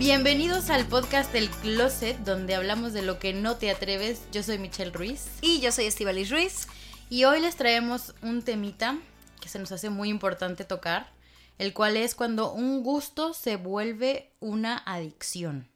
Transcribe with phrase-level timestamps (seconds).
[0.00, 4.22] Bienvenidos al podcast El Closet, donde hablamos de lo que no te atreves.
[4.32, 6.68] Yo soy Michelle Ruiz Y yo soy Estivalis Ruiz.
[7.10, 8.98] y hoy les traemos un temita
[9.42, 11.12] que se nos hace muy importante tocar,
[11.58, 15.68] el cual es cuando un gusto se vuelve una adicción.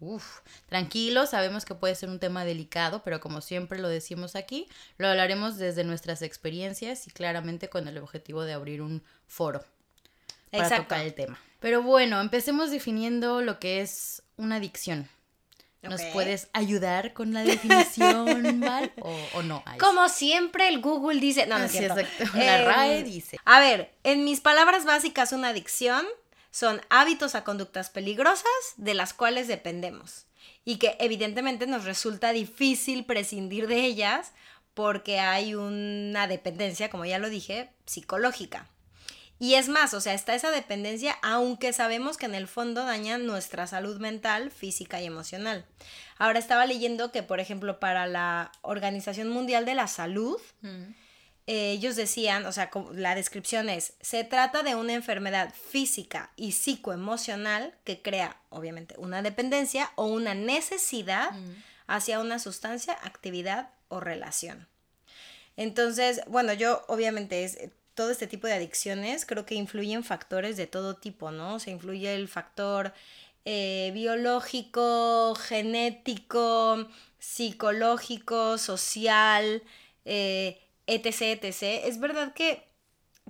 [0.00, 0.40] Uf,
[0.70, 5.08] tranquilo, sabemos que puede ser un tema delicado, pero como siempre lo decimos aquí, lo
[5.08, 9.62] hablaremos desde nuestras experiencias y claramente con el objetivo de abrir un foro
[10.50, 10.84] para Exacto.
[10.84, 11.38] tocar el tema.
[11.60, 15.08] Pero bueno, empecemos definiendo lo que es una adicción.
[15.82, 18.92] ¿Nos puedes ayudar con la definición, Val?
[19.00, 19.62] ¿O, o no?
[19.78, 21.46] Como siempre, el Google dice.
[21.46, 22.00] No, no es cierto.
[22.00, 22.36] exacto.
[22.38, 23.38] La Em, RAE dice.
[23.44, 26.04] A ver, en mis palabras básicas, una adicción
[26.50, 30.26] son hábitos a conductas peligrosas de las cuales dependemos
[30.64, 34.32] y que evidentemente nos resulta difícil prescindir de ellas
[34.74, 38.68] porque hay una dependencia, como ya lo dije, psicológica.
[39.38, 43.26] Y es más, o sea, está esa dependencia aunque sabemos que en el fondo dañan
[43.26, 45.66] nuestra salud mental, física y emocional.
[46.18, 50.94] Ahora estaba leyendo que, por ejemplo, para la Organización Mundial de la Salud, Mm.
[51.48, 56.52] eh, ellos decían, o sea, la descripción es, se trata de una enfermedad física y
[56.52, 61.30] psicoemocional que crea, obviamente, una dependencia o una necesidad
[61.86, 64.66] hacia una sustancia, actividad o relación.
[65.56, 67.58] Entonces, bueno, yo obviamente es
[67.96, 71.56] todo este tipo de adicciones creo que influyen factores de todo tipo, ¿no?
[71.56, 72.94] O sea, influye el factor
[73.44, 76.86] eh, biológico, genético,
[77.18, 79.62] psicológico, social,
[80.04, 81.82] eh, etc, etc.
[81.88, 82.64] Es verdad que,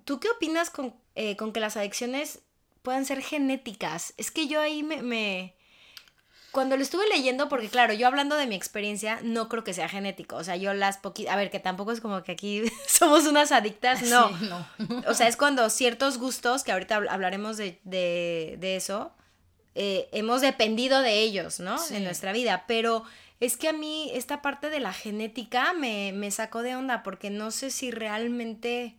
[0.04, 2.41] ¿tú qué opinas con, eh, con que las adicciones
[2.82, 4.14] puedan ser genéticas?
[4.16, 5.02] Es que yo ahí me-
[6.56, 9.88] cuando lo estuve leyendo, porque claro, yo hablando de mi experiencia, no creo que sea
[9.90, 10.36] genético.
[10.36, 11.34] O sea, yo las poquitas.
[11.34, 14.30] A ver, que tampoco es como que aquí somos unas adictas, no.
[14.30, 14.66] Sí, no.
[15.06, 19.12] O sea, es cuando ciertos gustos, que ahorita habl- hablaremos de, de- de eso,
[19.74, 21.76] eh, hemos dependido de ellos, ¿no?
[21.78, 21.96] Sí.
[21.96, 22.64] En nuestra vida.
[22.66, 23.04] Pero
[23.38, 27.28] es que a mí esta parte de la genética me, me sacó de onda porque
[27.28, 28.96] no sé si realmente...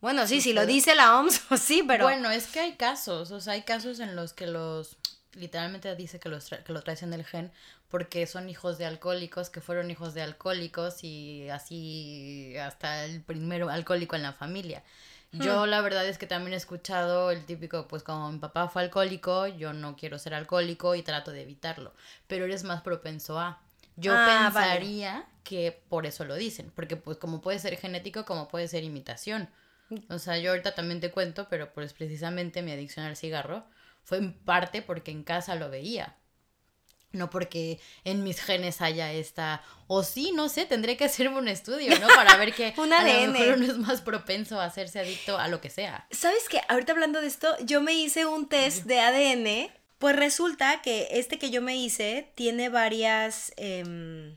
[0.00, 2.04] Bueno, sí, si lo dice la OMS, pues sí, pero...
[2.04, 4.96] Bueno, es que hay casos, o sea, hay casos en los que los,
[5.36, 7.52] literalmente dice que, los tra- que lo traes en el gen
[7.88, 13.68] porque son hijos de alcohólicos, que fueron hijos de alcohólicos y así hasta el primero
[13.70, 14.82] alcohólico en la familia.
[15.32, 18.82] Yo la verdad es que también he escuchado el típico, pues como mi papá fue
[18.82, 21.92] alcohólico, yo no quiero ser alcohólico y trato de evitarlo,
[22.26, 23.60] pero eres más propenso a...
[23.96, 24.80] Yo Ah, vale.
[24.80, 28.84] pensaría que por eso lo dicen, porque pues como puede ser genético, como puede ser
[28.84, 29.48] imitación.
[30.08, 33.64] O sea, yo ahorita también te cuento, pero pues precisamente mi adicción al cigarro
[34.06, 36.16] fue en parte porque en casa lo veía.
[37.10, 39.62] No porque en mis genes haya esta...
[39.88, 42.06] O sí, no sé, tendré que hacerme un estudio, ¿no?
[42.08, 43.32] Para ver que Un a lo ADN.
[43.32, 46.06] mejor uno es más propenso a hacerse adicto a lo que sea.
[46.12, 46.60] ¿Sabes qué?
[46.68, 49.72] Ahorita hablando de esto, yo me hice un test de ADN.
[49.98, 53.52] Pues resulta que este que yo me hice tiene varias...
[53.56, 54.36] em,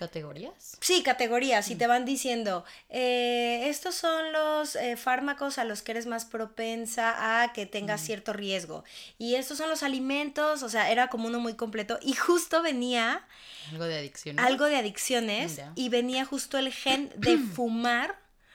[0.00, 0.78] ¿Categorías?
[0.80, 5.92] Sí, categorías, y te van diciendo, eh, estos son los eh, fármacos a los que
[5.92, 8.82] eres más propensa a que tengas cierto riesgo.
[9.18, 11.98] Y estos son los alimentos, o sea, era como uno muy completo.
[12.00, 13.26] Y justo venía
[13.70, 14.40] Algo de adicción.
[14.40, 18.12] algo de adicciones y venía justo el gen de fumar.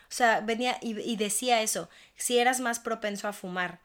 [0.09, 3.77] O sea, venía y, y decía eso, si eras más propenso a fumar.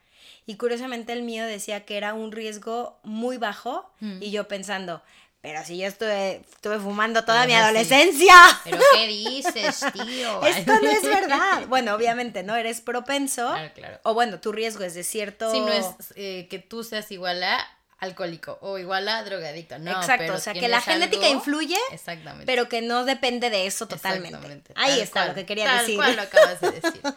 [0.47, 5.03] Y curiosamente el mío decía que era un riesgo muy bajo y yo pensando,
[5.41, 7.59] pero si yo estuve, estuve fumando toda mi sí.
[7.59, 8.34] adolescencia.
[8.65, 10.45] ¿Pero qué dices, tío?
[10.45, 11.67] Esto no es verdad.
[11.67, 12.56] Bueno, obviamente, ¿no?
[12.56, 13.49] Eres propenso.
[13.49, 14.00] Claro, claro.
[14.03, 15.50] O bueno, tu riesgo es de cierto.
[15.50, 15.87] Si no es
[16.17, 17.67] eh, que tú seas igual a
[18.00, 19.79] alcohólico o igual a drogadicto.
[19.79, 22.47] No, Exacto, pero o sea, que la genética influye, Exactamente.
[22.47, 24.29] pero que no depende de eso totalmente.
[24.29, 25.97] Exactamente, Ahí tal está cual, lo que quería tal decir.
[25.97, 27.00] cual lo acabas de decir.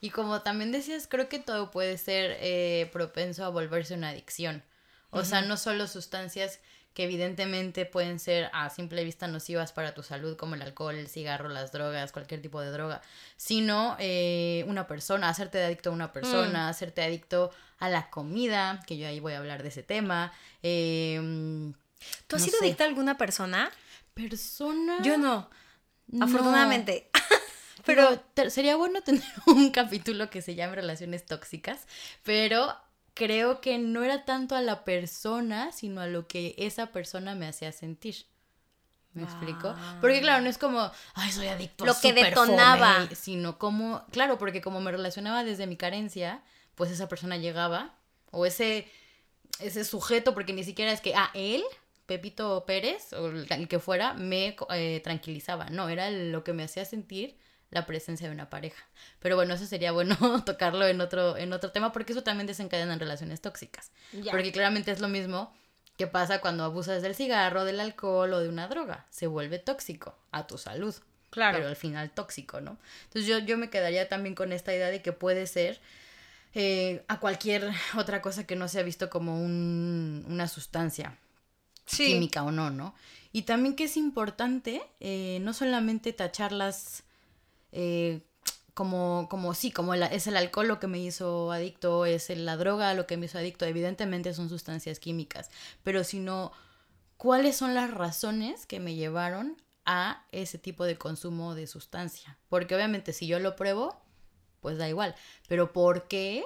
[0.00, 4.62] Y como también decías, creo que todo puede ser eh, propenso a volverse una adicción.
[5.10, 6.60] O sea, no solo sustancias
[6.98, 11.06] que evidentemente pueden ser a simple vista nocivas para tu salud, como el alcohol, el
[11.06, 13.02] cigarro, las drogas, cualquier tipo de droga,
[13.36, 16.70] sino eh, una persona, hacerte adicto a una persona, Mm.
[16.70, 20.32] hacerte adicto a la comida, que yo ahí voy a hablar de ese tema.
[20.64, 21.20] eh,
[22.26, 22.64] ¿Tú has no sido sé.
[22.64, 23.70] adicta a alguna persona?
[24.12, 24.98] persona.
[25.04, 25.48] Yo no,
[26.08, 26.24] no.
[26.24, 27.10] afortunadamente.
[27.84, 31.86] Pero sería bueno tener un capítulo que se llame relaciones tóxicas,
[32.24, 32.76] pero
[33.18, 37.48] creo que no era tanto a la persona, sino a lo que esa persona me
[37.48, 38.26] hacía sentir.
[39.12, 39.74] ¿Me explico?
[40.00, 43.02] Porque claro, no es como, ay, soy adicto Lo que detonaba.
[43.02, 46.42] fome", sino como, claro, porque como me relacionaba desde mi carencia,
[46.76, 47.96] pues esa persona llegaba,
[48.30, 48.86] o ese,
[49.58, 51.64] ese sujeto, porque ni siquiera es que, ah, él,
[52.06, 55.68] Pepito Pérez, o el el que fuera, me eh, tranquilizaba.
[55.70, 57.36] No, era lo que me hacía sentir
[57.70, 58.82] la presencia de una pareja.
[59.20, 62.92] Pero bueno, eso sería bueno tocarlo en otro, en otro tema, porque eso también desencadena
[62.94, 63.90] en relaciones tóxicas.
[64.30, 65.54] Porque claramente es lo mismo
[65.96, 69.06] que pasa cuando abusas del cigarro, del alcohol o de una droga.
[69.10, 70.94] Se vuelve tóxico a tu salud.
[71.30, 71.58] Claro.
[71.58, 72.78] Pero al final tóxico, ¿no?
[73.04, 75.78] Entonces yo, yo me quedaría también con esta idea de que puede ser
[76.54, 81.18] eh, a cualquier otra cosa que no sea visto como un- una sustancia
[81.84, 82.06] Sí.
[82.06, 82.94] química o no, ¿no?
[83.32, 87.02] Y también que es importante eh, no solamente tacharlas
[87.80, 88.20] eh,
[88.74, 92.56] como, como sí, como la- es el alcohol lo que me hizo adicto, es la
[92.56, 95.48] droga lo que me hizo adicto, evidentemente son sustancias químicas,
[95.84, 96.52] pero sino
[97.16, 102.36] cuáles son las razones que me llevaron a ese tipo de consumo de sustancia.
[102.48, 104.00] Porque obviamente si yo lo pruebo,
[104.60, 105.14] pues da igual,
[105.48, 106.44] pero ¿por qué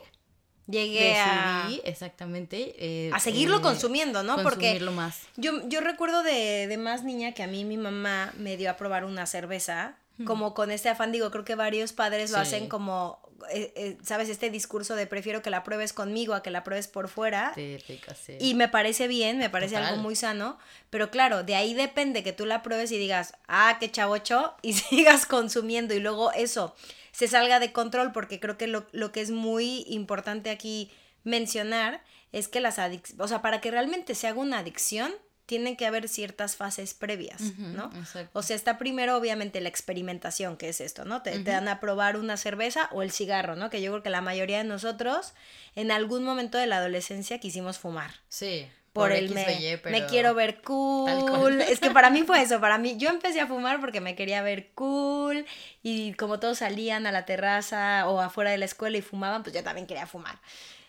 [0.69, 4.37] Llegué a, decidí exactamente eh, a seguirlo eh, consumiendo, ¿no?
[4.37, 5.23] Porque consumirlo más?
[5.37, 8.77] Yo, yo recuerdo de, de más niña que a mí mi mamá me dio a
[8.77, 9.97] probar una cerveza,
[10.27, 12.43] como con este afán, digo, creo que varios padres lo Sí.
[12.43, 13.19] hacen como,
[13.51, 14.29] eh, eh, ¿sabes?
[14.29, 17.53] Este discurso de prefiero que la pruebes conmigo a que la pruebes por fuera.
[17.55, 18.37] Típica, sí.
[18.39, 19.91] Y me parece bien, me parece Total.
[19.91, 20.59] algo muy sano,
[20.91, 24.73] pero claro, de ahí depende que tú la pruebes y digas, ah, qué chavocho, y
[24.75, 26.75] sigas consumiendo y luego eso
[27.11, 30.91] se salga de control, porque creo que lo, lo que es muy importante aquí
[31.25, 35.13] mencionar es que las adicciones, o sea, para que realmente se haga una adicción,
[35.53, 37.91] tienen que haber ciertas fases previas, ¿no?
[37.95, 38.31] exacto.
[38.33, 41.21] O sea, está primero obviamente la experimentación, que es esto, ¿no?
[41.21, 43.69] Te, te dan a probar una cerveza o el cigarro, ¿no?
[43.69, 45.35] Que yo creo que la mayoría de nosotros
[45.75, 48.13] en algún momento de la adolescencia quisimos fumar.
[48.31, 48.67] Sí.
[48.95, 51.61] Por, el X, me, Y, pero- me quiero ver cool.
[51.61, 54.41] Es que para mí fue eso, para mí yo empecé a fumar porque me quería
[54.41, 55.45] ver cool
[55.83, 59.55] y como todos salían a la terraza o afuera de la escuela y fumaban, pues
[59.55, 60.39] yo también quería fumar.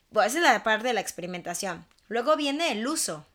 [0.09, 1.85] Bueno, esa es la parte de la experimentación.
[2.07, 3.25] Luego viene el uso,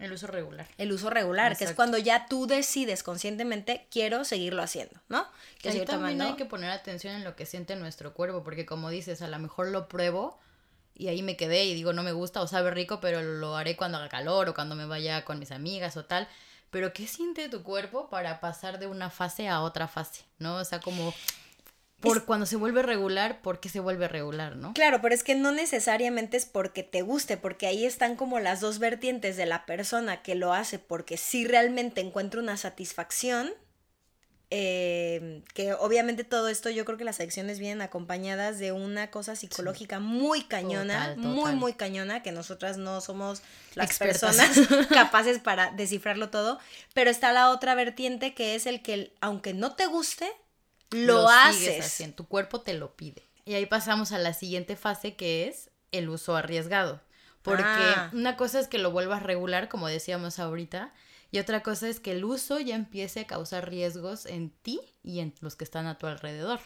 [0.00, 0.66] El uso regular.
[0.78, 5.26] el uso regular, que es cuando ya tú decides conscientemente quiero seguirlo haciendo, ¿no?
[5.58, 6.24] Que ahí también tomando.
[6.24, 9.38] hay que poner atención en lo que siente nuestro cuerpo, porque como dices, a lo
[9.38, 10.38] mejor lo pruebo
[10.94, 13.76] y ahí me quedé y digo, no me gusta o sabe rico, pero lo haré
[13.76, 16.28] cuando haga calor o cuando me vaya con mis amigas o tal.
[16.70, 20.24] Pero ¿qué siente tu cuerpo para pasar de una fase a otra fase?
[20.38, 20.56] ¿No?
[20.56, 21.12] O sea, como
[22.00, 24.72] por cuando se vuelve regular, ¿por qué se vuelve regular, no?
[24.74, 28.60] Claro, pero es que no necesariamente es porque te guste, porque ahí están como las
[28.60, 33.52] dos vertientes de la persona que lo hace porque sí realmente encuentra una satisfacción.
[34.52, 39.36] eh, que obviamente todo esto yo creo que las adicciones vienen acompañadas de una cosa
[39.36, 43.42] psicológica muy cañona, Total, muy muy cañona, que nosotras no somos
[43.74, 44.36] las Expertas.
[44.36, 46.58] personas capaces para descifrarlo todo,
[46.94, 50.26] pero está la otra vertiente que es el que aunque no te guste,
[50.90, 51.86] lo, sigues haces.
[51.86, 53.28] haciendo, tu cuerpo te lo pide.
[53.44, 57.00] Y ahí pasamos a la siguiente fase que es el uso arriesgado.
[57.42, 58.10] Porque Ah.
[58.12, 60.92] una cosa es que lo vuelvas regular, como decíamos ahorita,
[61.32, 65.20] y otra cosa es que el uso ya empiece a causar riesgos en ti y
[65.20, 66.60] en los que están a tu alrededor.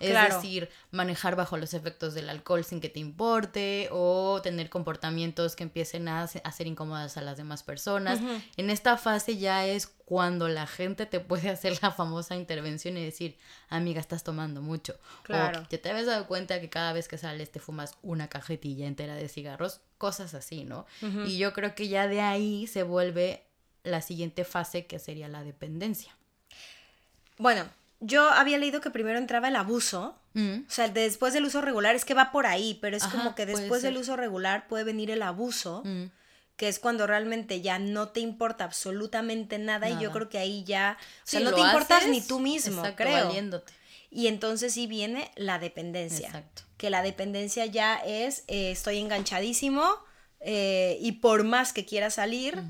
[0.00, 0.34] Es Claro.
[0.36, 5.62] decir, manejar bajo los efectos del alcohol sin que te importe o tener comportamientos que
[5.62, 8.20] empiecen a hace- a ser incómodas a las demás personas.
[8.56, 13.04] En esta fase ya es cuando la gente te puede hacer la famosa intervención y
[13.04, 14.94] decir, amiga, estás tomando mucho.
[15.22, 15.60] Claro.
[15.60, 18.86] O ya te habías dado cuenta que cada vez que sales te fumas una cajetilla
[18.86, 20.86] entera de cigarros, cosas así, ¿no?
[21.24, 23.44] Y yo creo que ya de ahí se vuelve
[23.84, 26.16] la siguiente fase que sería la dependencia.
[27.38, 27.66] Bueno,
[28.06, 30.16] yo había leído que primero entraba el abuso.
[30.34, 33.16] Mm, O sea, después del uso regular es que va por ahí, pero es Ajá,
[33.16, 36.04] como que después del uso regular puede venir el abuso, mm.
[36.56, 40.64] que es cuando realmente ya no te importa absolutamente nada, y yo creo que ahí
[40.64, 43.26] ya, o sea, no te importas haces, ni tú mismo, exacto, creo.
[43.26, 43.72] valiéndote.
[44.10, 46.28] Y entonces sí viene la dependencia.
[46.28, 46.62] Exacto.
[46.76, 49.84] Que la dependencia ya es, eh, estoy enganchadísimo
[50.40, 52.62] eh, y por más que quiera salir,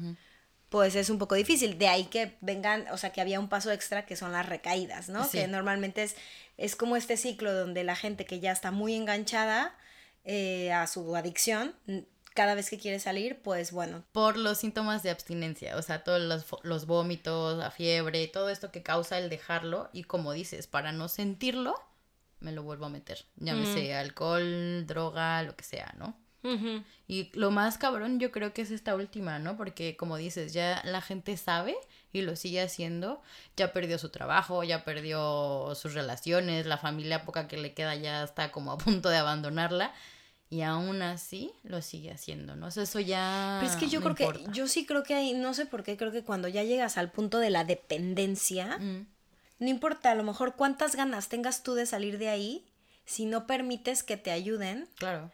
[0.74, 1.78] pues es un poco difícil.
[1.78, 5.08] De ahí que vengan, o sea, que había un paso extra que son las recaídas,
[5.08, 5.22] ¿no?
[5.22, 5.38] Sí.
[5.38, 6.16] Que normalmente es,
[6.56, 9.78] es como este ciclo donde la gente que ya está muy enganchada
[10.24, 11.76] eh, a su adicción,
[12.34, 16.20] cada vez que quiere salir, pues bueno, Por los síntomas de abstinencia, o sea, todos
[16.20, 20.90] los, los vómitos, la fiebre, todo esto que causa el dejarlo y como dices, para
[20.90, 21.76] no sentirlo,
[22.40, 23.26] me lo vuelvo a meter.
[23.36, 26.18] Llámese alcohol, droga, lo que sea, ¿no?
[27.08, 29.56] Y lo más cabrón yo creo que es esta última, ¿no?
[29.56, 31.74] Porque como dices, ya la gente sabe
[32.12, 33.22] y lo sigue haciendo,
[33.56, 38.22] ya perdió su trabajo, ya perdió sus relaciones, la familia poca que le queda ya
[38.24, 39.92] está como a punto de abandonarla.
[40.50, 42.66] Y aún así lo sigue haciendo, ¿no?
[42.66, 43.58] O sea, eso ya...
[43.60, 45.96] Pero es que yo creo que, yo sí creo que hay, no sé por qué,
[45.96, 49.06] creo que cuando ya llegas al punto de la dependencia, Mm,
[49.58, 52.64] no importa a lo mejor cuántas ganas tengas tú de salir de ahí,
[53.04, 55.30] si no permites que te ayuden, claro,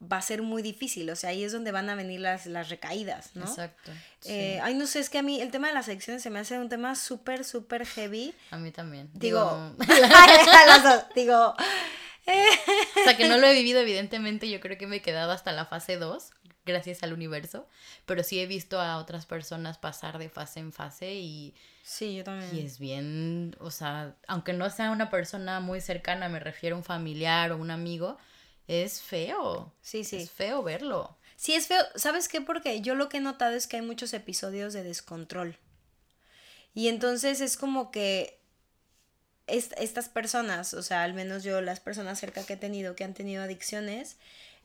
[0.00, 1.08] va a ser muy difícil.
[1.10, 3.44] O sea, ahí es donde van a venir las, las recaídas, ¿no?
[3.44, 3.92] exacto.
[4.20, 4.32] sí.
[4.32, 6.38] Eh, ay, no sé, es que a mí el tema de las adicciones se me
[6.38, 8.34] hace un tema súper, súper heavy.
[8.50, 9.10] a mí también.
[9.14, 9.86] Digo, Digo,
[11.14, 11.54] digo,
[13.00, 15.52] o sea, que no lo he vivido, evidentemente, yo creo que me he quedado hasta
[15.52, 16.30] la fase 2,
[16.64, 17.68] gracias al universo,
[18.06, 22.24] pero sí he visto a otras personas pasar de fase en fase y, sí, yo
[22.24, 22.56] también.
[22.56, 26.78] y es bien, o sea, aunque no sea una persona muy cercana, me refiero a
[26.78, 28.16] un familiar o un amigo,
[28.68, 29.72] es feo.
[29.82, 30.16] Sí, sí.
[30.16, 31.16] Es feo verlo.
[31.36, 31.82] Sí, es feo.
[31.96, 32.40] ¿Sabes qué?
[32.40, 35.58] Porque yo lo que he notado es que hay muchos episodios de descontrol.
[36.74, 38.40] Y entonces es como que
[39.46, 43.04] est- estas personas, o sea, al menos yo, las personas cerca que he tenido que
[43.04, 44.16] han tenido adicciones,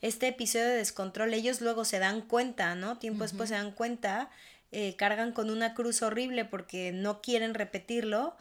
[0.01, 2.97] este episodio de descontrol, ellos luego se dan cuenta, ¿no?
[2.97, 4.29] Tiempo después se dan cuenta,
[4.71, 8.37] eh, cargan con una cruz horrible porque no quieren repetirlo,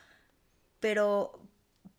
[0.80, 1.40] pero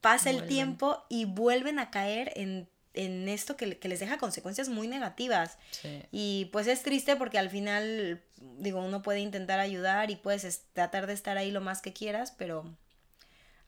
[0.01, 2.69] pasa el tiempo y vuelven a caer en,
[3.05, 5.57] en esto que, que les deja consecuencias muy negativas.
[5.71, 6.03] Sí.
[6.11, 8.21] Y pues es triste porque al final,
[8.57, 11.93] digo, uno puede intentar ayudar y puedes es- tratar de estar ahí lo más que
[11.93, 12.75] quieras, pero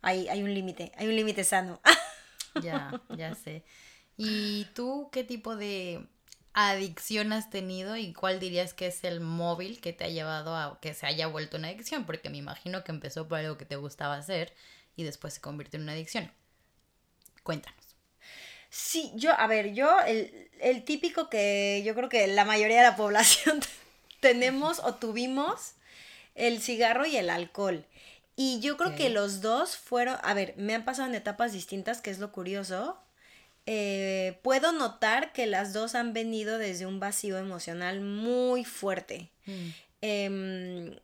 [0.02, 1.80] hay, hay un límite, hay un límite sano.
[2.62, 3.64] Ya, ya sé.
[4.18, 6.06] ¿Y tú qué tipo de
[6.52, 10.78] adicción has tenido y cuál dirías que es el móvil que te ha llevado a
[10.82, 12.06] que se haya vuelto una adicción?
[12.06, 14.54] Porque me imagino que empezó por algo que te gustaba hacer
[14.98, 16.30] y después se convirtió en una adicción.
[17.44, 17.81] Cuéntanos.
[18.72, 22.88] Sí, yo, a ver, yo, el, el típico que yo creo que la mayoría de
[22.88, 23.60] la población
[24.22, 25.74] tenemos o tuvimos,
[26.36, 27.86] el cigarro y el alcohol.
[28.38, 32.02] Y yo creo que los dos fueron, a ver, me han pasado en etapas distintas,
[32.02, 32.98] que es lo curioso.
[33.68, 39.30] Eh, puedo notar que las dos han venido desde un vacío emocional muy fuerte.
[40.00, 40.96] Em,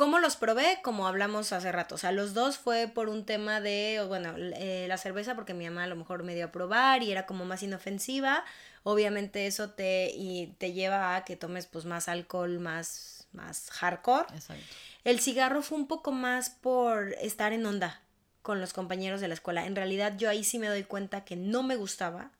[0.00, 0.80] ¿Cómo los probé?
[0.82, 1.94] Como hablamos hace rato.
[1.94, 5.66] O sea, los dos fue por un tema de, bueno, eh, la cerveza porque mi
[5.66, 8.42] mamá a lo mejor me dio a probar y era como más inofensiva.
[8.82, 14.24] Obviamente eso te, y te lleva a que tomes pues más alcohol, más, más hardcore.
[14.34, 14.64] Exacto.
[15.04, 18.00] El cigarro fue un poco más por estar en onda
[18.40, 19.66] con los compañeros de la escuela.
[19.66, 22.30] En realidad yo ahí sí me doy cuenta que no me gustaba.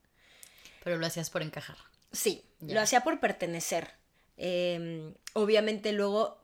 [0.82, 1.76] Pero lo hacías por encajar.
[2.10, 2.76] Sí, Ya.
[2.76, 3.90] lo hacía por pertenecer.
[4.38, 6.39] Eh, obviamente luego,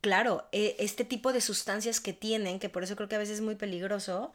[0.00, 3.36] claro, eh, este tipo de sustancias que tienen, que por eso creo que a veces
[3.36, 4.32] es muy peligroso,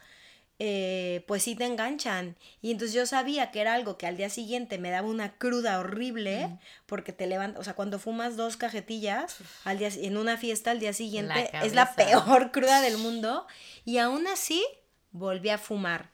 [0.58, 2.38] eh, pues sí te enganchan.
[2.62, 5.80] Y entonces yo sabía que era algo que al día siguiente me daba una cruda
[5.80, 10.72] horrible, porque te levantas, o sea, cuando fumas dos cajetillas al día, en una fiesta
[10.72, 13.48] al día siguiente, es la peor cruda del mundo.
[13.84, 14.64] Y aún así,
[15.12, 16.10] volví a fumar.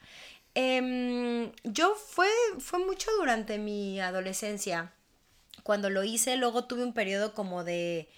[0.55, 2.27] Em, yo fue,
[2.59, 4.93] fue mucho durante mi adolescencia.
[5.63, 8.09] Cuando lo hice, luego tuve un periodo como de,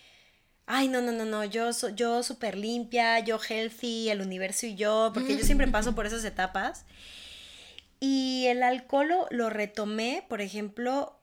[0.65, 5.11] ay, no, no, no, no, yo, yo súper limpia, yo healthy, el universo y yo,
[5.13, 6.85] porque yo siempre paso por esas etapas.
[7.99, 11.19] Y el alcohol lo, lo retomé, por ejemplo,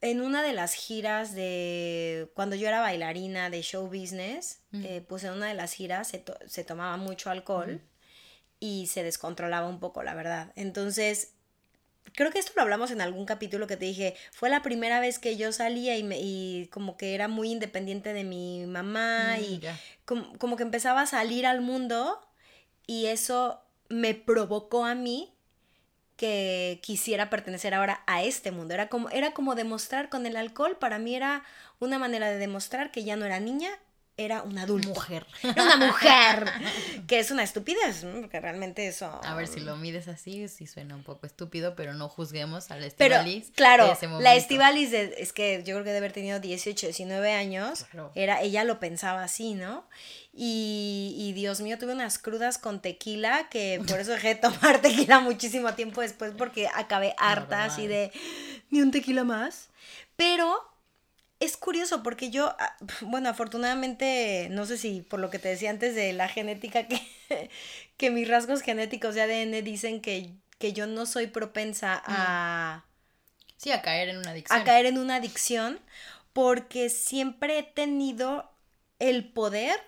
[0.00, 5.24] en una de las giras de cuando yo era bailarina de show business, eh, pues
[5.24, 7.82] en una de las giras se, to- se tomaba mucho alcohol
[8.60, 10.52] y se descontrolaba un poco, la verdad.
[10.56, 11.34] Entonces,
[12.14, 15.18] creo que esto lo hablamos en algún capítulo que te dije, fue la primera vez
[15.18, 19.42] que yo salía y, me, y como que era muy independiente de mi mamá Mm,
[19.42, 19.60] y
[20.04, 22.20] como, como que empezaba a salir al mundo
[22.86, 25.32] y eso me provocó a mí
[26.16, 28.74] que quisiera pertenecer ahora a este mundo.
[28.74, 31.44] Era como, era como demostrar con el alcohol, para mí era
[31.78, 33.70] una manera de demostrar que ya no era niña,
[34.18, 34.88] era una adulta.
[34.88, 35.26] Mujer.
[35.42, 36.50] Era una mujer.
[37.06, 38.20] que es una estupidez, ¿no?
[38.22, 39.20] porque realmente eso...
[39.24, 42.76] A ver si lo mides así, sí suena un poco estúpido, pero no juzguemos a
[42.76, 43.50] la Pero, Estivalis.
[43.54, 44.34] claro, de ese la.
[44.34, 48.10] Estivalis de- es que yo creo que de haber tenido 18, 19 años, Claro.
[48.14, 49.86] era, ella lo pensaba así, ¿no?
[50.32, 54.80] Y, y Dios mío, tuve unas crudas con tequila que por eso dejé de tomar
[54.82, 58.12] tequila muchísimo tiempo después porque acabé harta así de
[58.70, 59.68] ni un tequila más.
[60.16, 60.54] Pero
[61.40, 65.70] es curioso porque yo, ah, bueno, afortunadamente, no sé si por lo que te decía
[65.70, 67.00] antes de la genética, que,
[67.96, 72.84] que mis rasgos genéticos de ADN dicen que, que yo no soy propensa a
[73.56, 74.60] Sí, a caer en una adicción.
[74.60, 75.80] a caer en una adicción
[76.32, 78.50] porque siempre he tenido
[78.98, 79.80] el poder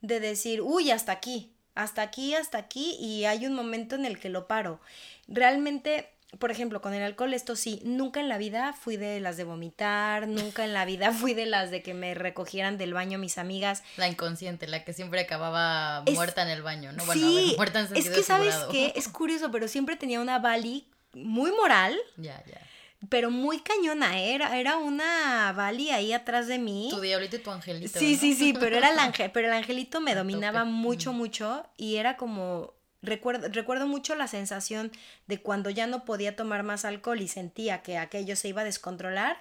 [0.00, 4.18] de decir, uy, hasta aquí, hasta aquí, hasta aquí, y hay un momento en el
[4.18, 4.80] que lo paro.
[5.28, 9.36] Realmente, por ejemplo, con el alcohol, esto sí, nunca en la vida fui de las
[9.36, 13.18] de vomitar, nunca en la vida fui de las de que me recogieran del baño
[13.18, 13.82] mis amigas.
[13.96, 17.04] La inconsciente, la que siempre acababa Es- muerta en el baño, ¿no?
[17.06, 19.96] Bueno, a sí, ver, muerta en es sentido que sabes que es curioso, pero siempre
[19.96, 22.60] tenía una Bali muy moral Ya, ya.
[23.08, 24.34] pero muy cañona, ¿eh?
[24.34, 26.88] era, era una Bali ahí atrás de mí.
[26.90, 27.98] Tu diablito y tu angelito.
[27.98, 31.96] Sí, sí, sí, pero era el ángel, pero el angelito me dominaba mucho, mucho y
[31.96, 32.72] era como
[33.04, 34.92] recuerdo, recuerdo mucho la sensación
[35.26, 38.64] de cuando ya no podía tomar más alcohol y sentía que aquello se iba a
[38.64, 39.36] descontrolar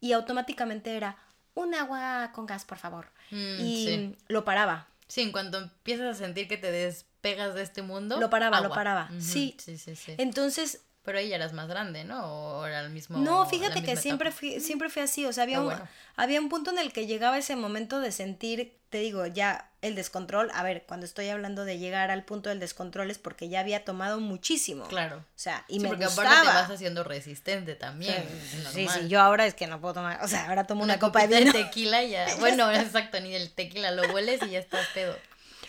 [0.00, 1.16] y automáticamente era
[1.54, 3.06] un agua con gas, por favor.
[3.30, 4.16] Mm, y sí.
[4.28, 4.88] lo paraba.
[5.08, 8.18] Sí, en cuanto empiezas a sentir que te despegas de este mundo.
[8.18, 9.08] Lo paraba, lo paraba.
[9.10, 9.56] Ujú, Sí.
[9.58, 10.14] Sí, sí, sí.
[10.18, 12.24] Entonces, Pero ahí ya eras más grande, ¿no?
[12.58, 13.18] O era el mismo.
[13.18, 14.38] no, fíjate que siempre etapa.
[14.38, 15.26] fui, siempre fui así.
[15.26, 15.88] O sea, había Qué un, bueno.
[16.14, 19.96] había un punto en el que llegaba ese momento de sentir, te digo, ya el
[19.96, 20.52] descontrol.
[20.54, 23.84] A ver, cuando estoy hablando de llegar al punto del descontrol es porque ya había
[23.84, 24.86] tomado muchísimo.
[24.86, 25.16] Claro.
[25.16, 26.30] O sea, y sí, me porque gustaba.
[26.30, 28.24] aparte te vas haciendo resistente también.
[28.72, 31.00] Sí, sí, yo ahora es que no puedo tomar, o sea, ahora tomo una, Una
[31.00, 31.52] copa de vino.
[31.52, 32.26] tequila y ya.
[32.38, 35.16] Bueno, exacto, ni el tequila lo hueles y ya estás pedo.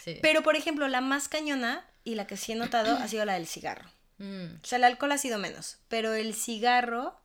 [0.04, 0.20] Sí.
[0.22, 3.34] Pero, por ejemplo, la más cañona y la que sí he notado ha sido la
[3.34, 3.90] del cigarro.
[4.24, 7.20] Mm, O sea, el alcohol ha sido menos, pero el cigarro,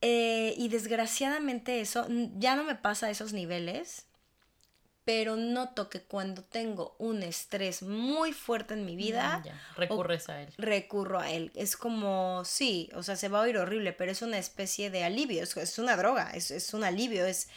[0.00, 2.06] eh, y desgraciadamente eso,
[2.36, 4.06] ya no me pasa a esos niveles,
[5.04, 10.28] pero noto que cuando tengo un estrés muy fuerte en mi vida, mm, ya, recurres
[10.28, 10.52] a él.
[10.58, 11.50] recurro a él.
[11.54, 15.04] Es como, sí, o sea, se va a oír horrible, pero es una especie de
[15.04, 17.48] alivio, es, es una droga, es, es un alivio, es...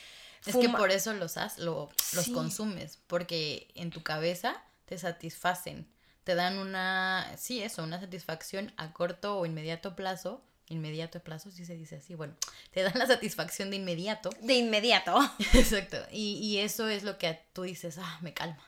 [0.46, 2.34] Es que por eso los, has, lo, los Sí.
[2.34, 5.86] consumes, porque en tu cabeza te satisfacen,
[6.24, 11.66] te dan una, sí, eso, una satisfacción a corto o inmediato plazo, inmediato plazo, si
[11.66, 12.36] se dice así, bueno,
[12.72, 15.18] te dan la satisfacción de inmediato, De inmediato.
[15.54, 18.64] exacto, y, y eso es lo que tú dices, ah, me calma,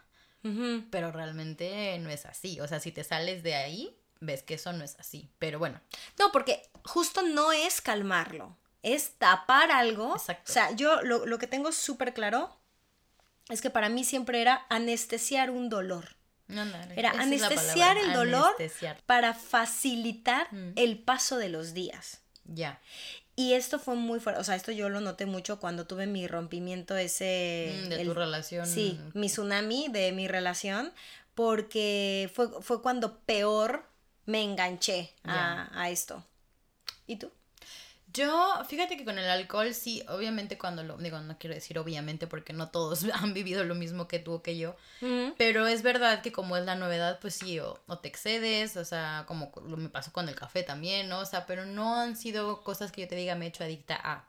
[0.91, 4.73] pero realmente no es así, o sea, si te sales de ahí, ves que eso
[4.73, 5.79] no es así, pero bueno,
[6.19, 10.13] No, porque justo no es calmarlo, es tapar algo.
[10.15, 10.51] Exacto.
[10.51, 12.53] O sea, yo lo, lo que tengo súper claro
[13.49, 16.15] es que para mí siempre era anestesiar un dolor.
[16.49, 19.01] Ándale, Era anestesiar el dolor anestesiar.
[19.05, 20.71] para facilitar Mm.
[20.75, 22.21] el paso de los días.
[22.45, 22.79] Ya,
[23.35, 26.27] Y esto fue muy fuerte, o sea, esto yo lo noté mucho cuando tuve mi
[26.27, 27.81] rompimiento ese...
[27.85, 28.67] Mm, de el- tu relación.
[28.67, 30.91] Sí, mi tsunami de mi relación,
[31.33, 33.87] porque fue, fue cuando peor
[34.25, 36.23] me enganché a, a esto.
[37.07, 37.31] ¿Y tú?
[38.13, 42.27] Yo, fíjate que con el alcohol sí, obviamente cuando lo, digo, no quiero decir obviamente
[42.27, 44.75] porque no todos han vivido lo mismo que tú o que yo,
[45.37, 48.85] pero es verdad que como es la novedad, pues sí, o, o te excedes, o
[48.85, 51.19] sea, como lo me pasó con el café también, ¿no?
[51.19, 53.99] O sea, pero no han sido cosas que yo te diga me he hecho adicta
[54.01, 54.27] a.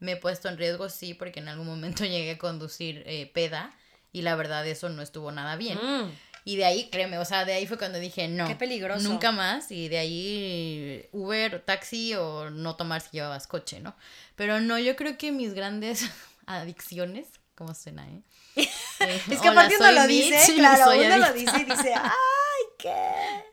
[0.00, 3.72] Me he puesto en riesgo, sí, porque en algún momento llegué a conducir eh, peda
[4.12, 5.78] y la verdad eso no estuvo nada bien.
[5.78, 6.10] Mm.
[6.44, 8.48] Y de ahí, créeme, o sea, de ahí fue cuando dije, no.
[8.48, 9.08] Qué peligroso.
[9.08, 9.70] Nunca más.
[9.70, 13.94] Y de ahí Uber, o taxi o no tomar si llevabas coche, ¿no?
[14.34, 16.04] Pero no, yo creo que mis grandes
[16.46, 18.22] adicciones, ¿cómo suena, eh?
[19.00, 21.52] Eh, Es que aparte uno lo Mitch dice, claro, uno lo adicta.
[21.52, 22.94] dice y dice, ¡ay, qué!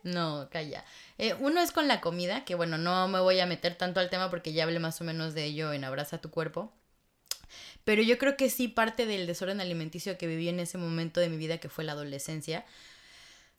[0.04, 0.84] No, calla.
[1.18, 4.10] Eh, uno es con la comida, que bueno, no me voy a meter tanto al
[4.10, 6.72] tema porque ya hablé más o menos de ello en Abraza tu cuerpo.
[7.84, 11.28] Pero yo creo que sí parte del desorden alimenticio que viví en ese momento de
[11.28, 12.64] mi vida, que fue la adolescencia,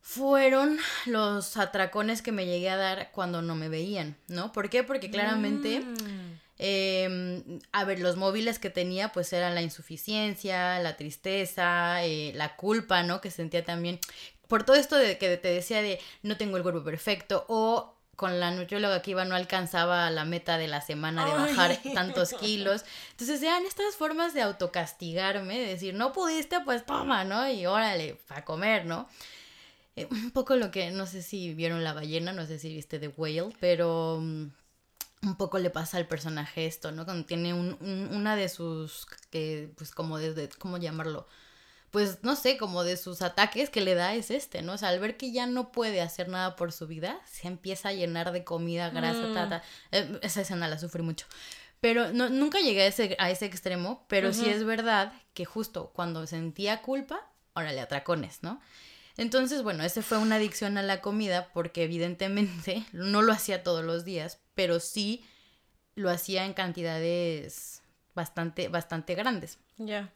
[0.02, 4.52] fueron los atracones que me llegué a dar cuando no me veían, ¿no?
[4.52, 4.84] ¿Por qué?
[4.84, 5.82] Porque claramente...
[5.82, 6.40] Mm.
[6.64, 12.56] Eh, a ver, los móviles que tenía pues eran la insuficiencia, la tristeza, eh, la
[12.56, 13.20] culpa, ¿no?
[13.20, 14.00] Que sentía también
[14.48, 18.40] por todo esto de que te decía de no tengo el cuerpo perfecto o con
[18.40, 21.92] la nutrióloga que iba no alcanzaba la meta de la semana de bajar Ay.
[21.94, 22.86] tantos kilos.
[23.12, 27.50] Entonces eran estas formas de autocastigarme, de decir, no pudiste, pues toma, ¿no?
[27.50, 29.08] Y órale, para comer, ¿no?
[29.96, 33.00] Eh, un poco lo que, no sé si vieron La ballena, no sé si viste
[33.00, 34.46] The Whale, pero mm,
[35.24, 37.06] un poco le pasa al personaje esto, ¿no?
[37.06, 41.28] Cuando tiene un, un- una de sus, que, pues como desde, ¿cómo llamarlo?
[41.92, 44.74] Pues no sé, como de sus ataques que le da es este, ¿no?
[44.74, 47.90] O sea, al ver que ya no puede hacer nada por su vida, se empieza
[47.90, 49.34] a llenar de comida, grasa, Mm.
[49.34, 49.62] tata.
[49.92, 51.26] Eh, esa escena la sufrí mucho.
[51.82, 54.52] Pero no, nunca llegué a ese, a ese extremo, pero sí Ujú.
[54.52, 58.62] es verdad que justo cuando sentía culpa, órale, atracones, ¿no?
[59.18, 63.84] Entonces, bueno, ese fue una adicción a la comida porque evidentemente no lo hacía todos
[63.84, 65.26] los días, pero sí
[65.96, 67.82] lo hacía en cantidades
[68.16, 69.58] bastante, bastante grandes.
[69.78, 70.14] Ya.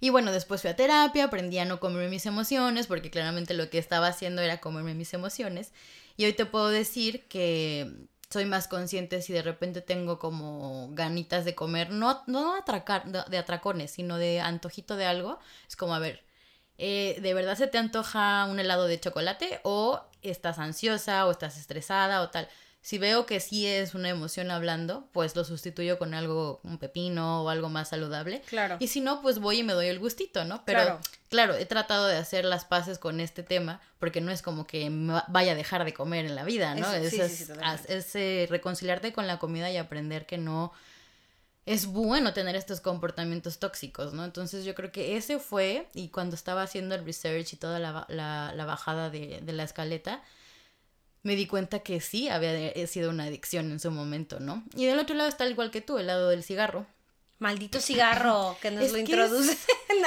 [0.00, 3.70] Y bueno, después fui a terapia, aprendí a no comerme mis emociones, porque claramente lo
[3.70, 5.72] que estaba haciendo era comerme mis emociones.
[6.16, 11.44] Y hoy te puedo decir que soy más consciente si de repente tengo como ganitas
[11.44, 15.38] de comer, no, no atracar, de, atracones, sino de antojito de algo.
[15.68, 16.24] Es como, a ver,
[16.78, 19.60] eh, ¿de verdad se te antoja un helado de chocolate?
[19.62, 22.48] ¿O estás ansiosa o estás estresada o tal?
[22.86, 27.42] Si veo que sí es una emoción hablando, pues lo sustituyo con algo, un pepino
[27.42, 28.42] o algo más saludable.
[28.42, 28.76] Claro.
[28.78, 30.64] Y si no, pues voy y me doy el gustito, ¿no?
[30.64, 31.00] Pero Claro.
[31.28, 34.88] claro, he tratado de hacer las paces con este tema porque no es como que
[35.26, 36.88] vaya a dejar de comer en la vida, ¿no?
[36.92, 37.96] Es- Es, sí, sí, es- sí, totalmente.
[37.96, 40.70] es, eh, reconciliarte con la comida y aprender que no
[41.64, 44.24] es bueno tener estos comportamientos tóxicos, ¿no?
[44.24, 48.06] Entonces yo creo que ese fue, y cuando estaba haciendo el research y toda la,
[48.08, 50.22] la, la bajada de, de la escaleta,
[51.26, 54.62] me di cuenta que sí había eh, sido una adicción en su momento, ¿no?
[54.76, 56.86] Y del otro lado está igual que tú, el lado del cigarro.
[57.40, 59.58] Maldito cigarro que nos Es lo que es- introduce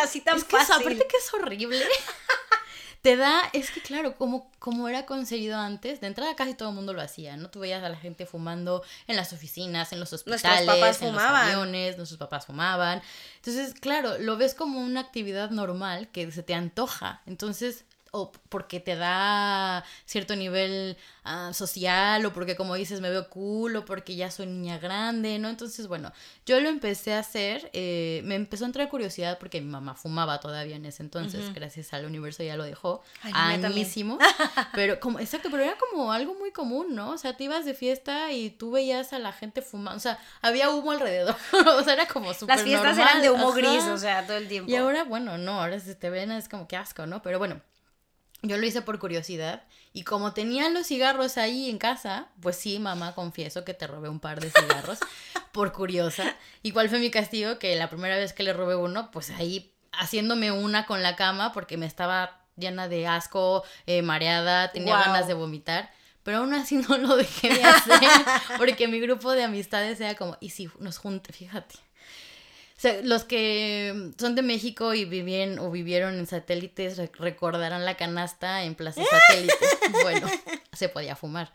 [0.02, 0.76] así tan es que fácil.
[0.76, 1.84] aparte que es horrible.
[3.02, 6.76] Te da, es que claro, como, como era conseguido antes, de entrada casi todo el
[6.76, 7.50] mundo lo hacía, ¿no?
[7.50, 11.22] Tú veías a la gente fumando en las oficinas, en los hospitales, papás en los
[11.24, 13.02] aviones, nuestros papás fumaban.
[13.38, 17.22] Entonces, claro, lo ves como una actividad normal que se te antoja.
[17.26, 23.30] Entonces, o porque te da cierto nivel ah, social, o porque como dices me veo
[23.30, 25.50] cool, o porque ya soy niña grande, ¿no?
[25.50, 26.12] Entonces, bueno,
[26.46, 30.40] yo lo empecé a hacer, eh, me empezó a entrar curiosidad porque mi mamá fumaba
[30.40, 34.18] todavía en ese entonces, gracias al universo ya lo dejó, Ay, añísimo,
[34.74, 37.12] pero como, exacto, pero era como algo muy común, ¿no?
[37.12, 40.20] O sea, te ibas de fiesta y tú veías a la gente fumando, o sea,
[40.42, 41.36] había humo alrededor,
[41.78, 43.58] o sea, era como súper Las fiestas normal, eran de humo ajá.
[43.58, 44.72] gris, o sea, todo el tiempo.
[44.72, 47.22] Y ahora, bueno, no, ahora si te ven es como que asco, ¿no?
[47.22, 47.62] Pero bueno,
[48.42, 52.80] yo lo hice por curiosidad y como tenía los cigarros ahí en casa, pues sí,
[52.80, 55.00] mamá, confieso que te robé un par de cigarros
[55.52, 56.36] por curiosa.
[56.62, 57.58] ¿Y cuál fue mi castigo?
[57.60, 61.52] Que la primera vez que le robé uno, pues ahí haciéndome una con la cama
[61.52, 65.92] porque me estaba llena de asco, eh, mareada, tenía ganas de vomitar.
[66.24, 68.00] Pero aún así no lo dejé de hacer
[68.58, 71.34] porque mi grupo de amistades era como, ¿y si nos junte?
[71.34, 71.76] Fíjate.
[72.80, 77.84] O sea, los que son de México y vivían o vivieron en satélites re- recordarán
[77.84, 79.54] la canasta en Plaza Satélite.
[80.04, 80.28] bueno,
[80.72, 81.52] se podía fumar.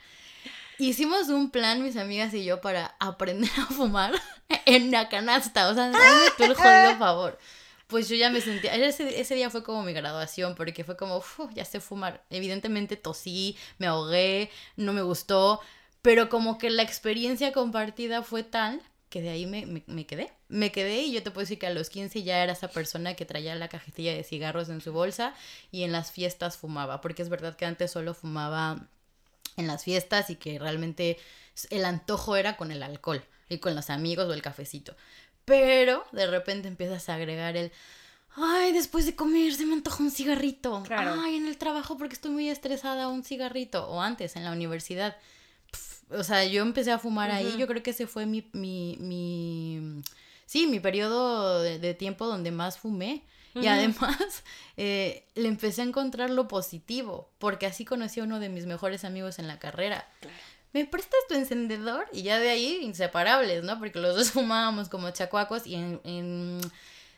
[0.78, 4.12] Hicimos un plan, mis amigas y yo, para aprender a fumar
[4.66, 5.68] en la canasta.
[5.70, 5.98] O sea, hazme
[6.36, 7.38] tú el jodido favor.
[7.86, 8.74] Pues yo ya me sentía.
[8.74, 12.22] Ese, ese día fue como mi graduación, porque fue como, "Uf, ya sé fumar.
[12.28, 15.60] Evidentemente tosí, me ahogué, no me gustó.
[16.02, 18.82] Pero como que la experiencia compartida fue tal
[19.14, 20.32] que de ahí me, me, me quedé.
[20.48, 23.14] Me quedé y yo te puedo decir que a los 15 ya era esa persona
[23.14, 25.34] que traía la cajetilla de cigarros en su bolsa
[25.70, 28.88] y en las fiestas fumaba, porque es verdad que antes solo fumaba
[29.56, 31.16] en las fiestas y que realmente
[31.70, 34.96] el antojo era con el alcohol y con los amigos o el cafecito.
[35.44, 37.70] Pero de repente empiezas a agregar el,
[38.34, 40.82] ay, después de comer se me antoja un cigarrito.
[40.82, 41.22] Claro.
[41.22, 43.88] Ay, en el trabajo porque estoy muy estresada, un cigarrito.
[43.88, 45.16] O antes, en la universidad.
[46.16, 47.46] O sea, yo empecé a fumar ahí.
[47.58, 50.02] Yo creo que ese fue mi, mi, mi,
[50.46, 53.22] sí, mi periodo de, de tiempo donde más fumé.
[53.54, 54.16] Y además
[54.76, 59.04] eh, le empecé a encontrar lo positivo, porque así conocí a uno de mis mejores
[59.04, 60.08] amigos en la carrera.
[60.72, 62.08] ¿Me prestas tu encendedor?
[62.12, 63.78] Y ya de ahí, inseparables, ¿no?
[63.78, 66.60] Porque los dos fumábamos como chacuacos y en, en-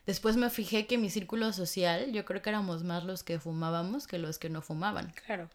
[0.07, 4.07] después me fijé que mi círculo social, yo creo que éramos más los que fumábamos
[4.07, 5.15] que los que no fumaban.
[5.25, 5.49] Claro.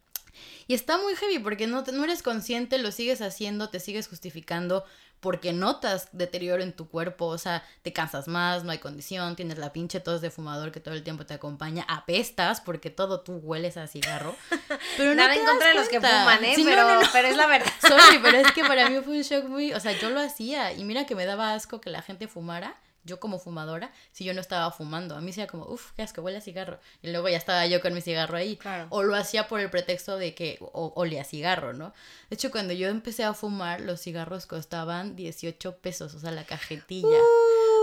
[0.67, 4.07] Y está muy heavy porque no, te- no eres consciente, lo sigues haciendo, te sigues
[4.07, 4.85] justificando
[5.19, 9.59] porque notas deterioro en tu cuerpo, o sea, te cansas más, no hay condición, tienes
[9.59, 13.33] la pinche tos de fumador que todo el tiempo te acompaña, apestas porque todo tú
[13.33, 14.35] hueles a cigarro.
[14.97, 16.53] Pero no Nada en contra de los que fuman, ¿eh?
[16.55, 17.07] Sí, no, pero, no, no.
[17.13, 17.71] pero es la verdad.
[17.81, 20.73] Sorry, pero es que para mí fue un shock muy, o sea, yo lo hacía
[20.73, 24.33] y mira que me daba asco que la gente fumara, yo como fumadora, si yo
[24.33, 26.79] no estaba fumando, a mí sea como, uff, qué asco, huele a cigarro.
[27.01, 28.57] Y luego ya estaba yo con mi cigarro ahí.
[28.57, 28.87] Claro.
[28.89, 31.93] O lo hacía por el pretexto de que o, olía cigarro, ¿no?
[32.29, 36.43] De hecho, cuando yo empecé a fumar, los cigarros costaban 18 pesos, o sea, la
[36.43, 37.17] cajetilla.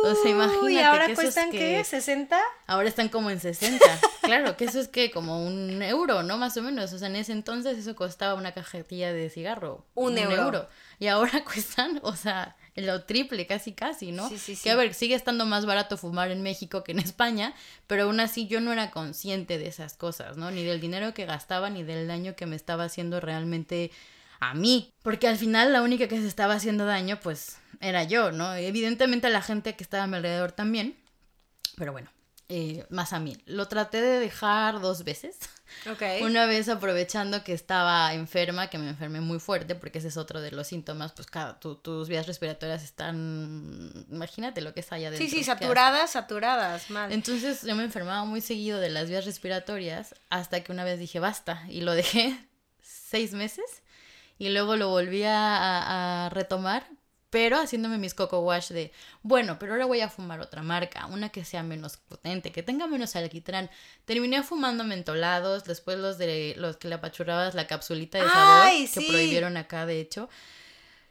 [0.04, 1.80] O sea, imagínate ¿Y ahora que cuestan que- qué?
[1.80, 2.38] ¿60?
[2.66, 3.84] Ahora están como en 60.
[4.22, 6.38] claro, que eso es que como un euro, ¿no?
[6.38, 6.92] Más o menos.
[6.92, 9.84] O sea, en ese entonces eso costaba una cajetilla de cigarro.
[9.94, 10.68] Un euro.
[11.00, 14.28] Y ahora cuestan, o sea, lo triple, casi casi, ¿no?
[14.28, 14.62] Sí, sí, sí.
[14.62, 17.54] Que a ver, sigue estando más barato fumar en México que en España,
[17.86, 20.50] pero aún así yo no era consciente de esas cosas, ¿no?
[20.50, 23.90] Ni del dinero que gastaba, ni del daño que me estaba haciendo realmente
[24.40, 24.92] a mí.
[25.02, 28.54] Porque al final la única que se estaba haciendo daño, pues, era yo, ¿no?
[28.54, 30.96] Evidentemente la gente que estaba a mi alrededor también.
[31.76, 32.10] Pero bueno,
[32.48, 33.36] eh, más a mí.
[33.46, 35.38] Lo traté de dejar dos veces.
[35.90, 36.02] Ok.
[36.22, 40.40] Una vez aprovechando que estaba enferma, que me enfermé muy fuerte, porque ese es otro
[40.40, 45.08] de los síntomas, pues cada, tu- tus vías respiratorias están, imagínate lo que es allá
[45.08, 45.26] adentro.
[45.28, 47.12] Sí, sí, saturadas, saturadas, mal.
[47.12, 51.20] Entonces yo me enfermaba muy seguido de las vías respiratorias hasta que una vez dije
[51.20, 52.38] basta y lo dejé
[52.82, 53.64] seis meses
[54.38, 56.86] y luego lo volví a retomar
[57.30, 61.28] pero haciéndome mis coco wash de, bueno, pero ahora voy a fumar otra marca, una
[61.28, 63.70] que sea menos potente, que tenga menos alquitrán.
[64.04, 69.08] Terminé fumando mentolados, después los de los que le apachurrabas la capsulita de sabor, que
[69.08, 70.28] prohibieron acá, de hecho.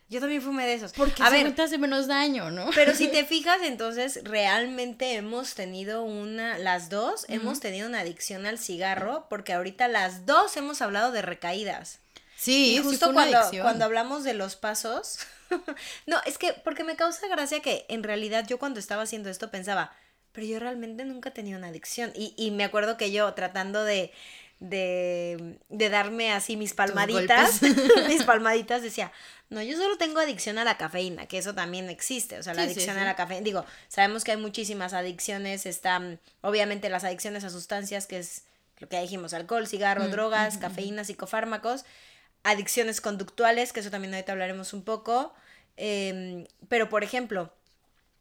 [0.09, 0.93] Yo también fumé de esos.
[0.93, 2.69] Porque a ver, te hace menos daño, ¿no?
[2.73, 8.45] Pero si te fijas, entonces realmente hemos tenido una, las dos, hemos tenido una adicción
[8.45, 11.99] al cigarro, porque ahorita las dos hemos hablado de recaídas.
[12.37, 15.19] Sí, y justo cuando, cuando hablamos de los pasos,
[16.07, 19.51] no, es que porque me causa gracia que en realidad yo cuando estaba haciendo esto
[19.51, 19.91] pensaba,
[20.31, 22.11] pero yo realmente nunca tenía una adicción.
[22.15, 24.11] Y, y me acuerdo que yo tratando de,
[24.59, 27.61] de, de darme así mis palmaditas,
[28.07, 29.11] mis palmaditas, decía,
[29.49, 32.63] no, yo solo tengo adicción a la cafeína, que eso también existe, o sea, la
[32.63, 37.49] adicción a la cafeína, digo, sabemos que hay muchísimas adicciones, están obviamente las adicciones a
[37.49, 38.43] sustancias, que es
[38.79, 41.85] lo que dijimos, alcohol, cigarro, mm, drogas, cafeína, psicofármacos,
[42.43, 45.33] adicciones conductuales, que eso también ahorita hablaremos un poco.
[45.77, 47.53] Em, pero, por ejemplo,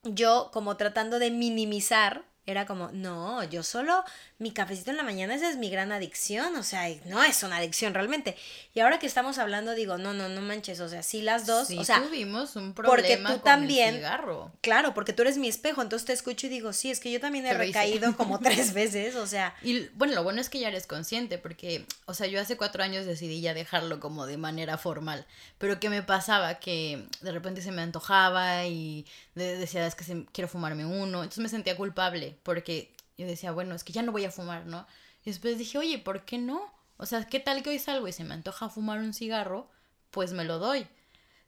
[0.04, 4.04] yo como tratando de minimizar era como, no, yo solo
[4.38, 7.56] mi cafecito en la mañana, esa es mi gran adicción, o sea, no es una
[7.56, 8.36] adicción realmente.
[8.72, 11.70] Y ahora que estamos hablando, digo, no, no, no manches, o sea, sí las dos,
[11.70, 14.52] o sea, tuvimos un problema porque tú también, cigarro.
[14.60, 17.18] Claro, porque tú eres mi espejo, entonces te escucho y digo, sí, es que yo
[17.18, 19.54] también he recaído como tres veces, o sea.
[19.62, 22.84] Y bueno, lo bueno es que ya eres consciente, porque, o sea, yo hace cuatro
[22.84, 25.26] años decidí ya dejarlo como de manera formal,
[25.58, 26.60] pero ¿qué me pasaba?
[26.60, 29.04] Que de repente se me antojaba y
[29.34, 33.84] decía, es que quiero fumarme uno, entonces me sentía culpable porque yo decía, bueno, es
[33.84, 34.86] que ya no voy a fumar, ¿no?
[35.24, 36.72] Y después dije, oye, ¿por qué no?
[36.98, 39.70] O sea, ¿qué tal que hoy salgo y se me antoja fumar un cigarro?
[40.10, 40.86] Pues me lo doy.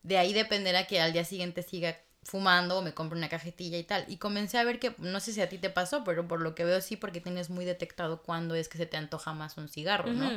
[0.03, 3.85] De ahí dependerá que al día siguiente siga fumando o me compre una cajetilla y
[3.85, 4.05] tal.
[4.09, 6.55] Y comencé a ver que, no sé si a ti te pasó, pero por lo
[6.55, 9.68] que veo sí, porque tienes muy detectado cuándo es que se te antoja más un
[9.68, 10.31] cigarro, ¿no?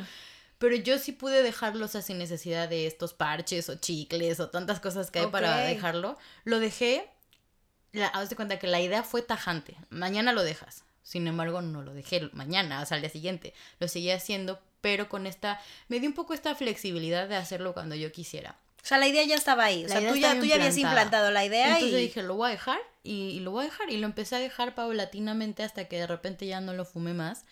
[0.58, 4.50] Pero yo sí pude dejarlo, o sea, sin necesidad de estos parches o chicles o
[4.50, 6.18] tantas cosas que hay para dejarlo.
[6.44, 7.10] Lo dejé
[7.94, 9.76] la, haz de cuenta que la idea fue tajante.
[9.90, 10.84] Mañana lo dejas.
[11.04, 13.54] Sin embargo, no lo dejé mañana, o sea, al día siguiente.
[13.80, 15.60] Lo seguí haciendo, pero con esta.
[15.88, 18.56] Me di un poco esta flexibilidad de hacerlo cuando yo quisiera.
[18.84, 19.86] O sea, la idea ya estaba ahí.
[19.86, 22.52] O sea, tú ya, tú ya habías implantado la idea Entonces dije, lo voy a
[22.52, 23.90] dejar y, y, lo voy a dejar.
[23.90, 27.46] Y lo empecé a dejar paulatinamente hasta que de repente ya no lo fumé más.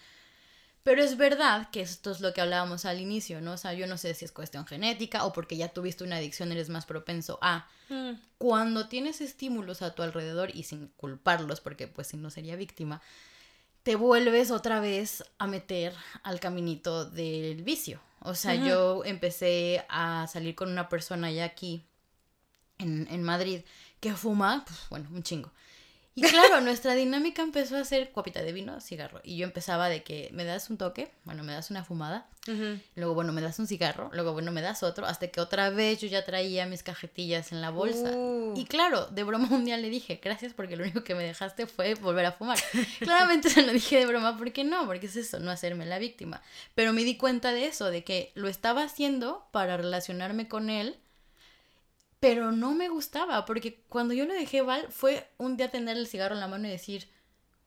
[0.90, 3.52] Pero es verdad que esto es lo que hablábamos al inicio, ¿no?
[3.52, 6.52] O sea, yo no sé si es cuestión genética o porque ya tuviste una adicción
[6.52, 7.68] eres más propenso a.
[7.90, 8.14] Mm.
[8.40, 13.04] Cuando tienes estímulos a tu alrededor y sin culparlos, porque pues si no sería víctima,
[13.84, 18.02] te vuelves otra vez a meter al caminito del vicio.
[18.22, 21.86] O sea, yo empecé a salir con una persona ya aquí
[22.80, 23.62] en, en Madrid
[24.00, 25.52] que fuma, pues bueno, un chingo.
[26.20, 29.22] Y claro, nuestra dinámica empezó a ser copita de vino, cigarro.
[29.24, 32.28] Y yo empezaba de que me das un toque, bueno, me das una fumada,
[32.96, 36.02] luego, bueno, me das un cigarro, luego, bueno, me das otro, hasta que otra vez
[36.02, 38.12] yo ya traía mis cajetillas en la bolsa.
[38.12, 38.54] Uh.
[38.58, 41.68] Y claro, de broma un día le dije, gracias porque lo único que me dejaste
[41.68, 42.58] fue volver a fumar.
[43.00, 44.86] Claramente se lo dije de broma, ¿por qué no?
[44.86, 46.42] Porque es eso, no hacerme la víctima.
[46.76, 50.98] Pero me di cuenta de eso, de que lo estaba haciendo para relacionarme con él
[52.20, 56.08] pero no me gustaba, porque cuando yo lo dejé Val fue un día tener el
[56.08, 57.10] cigarro en la mano y decir,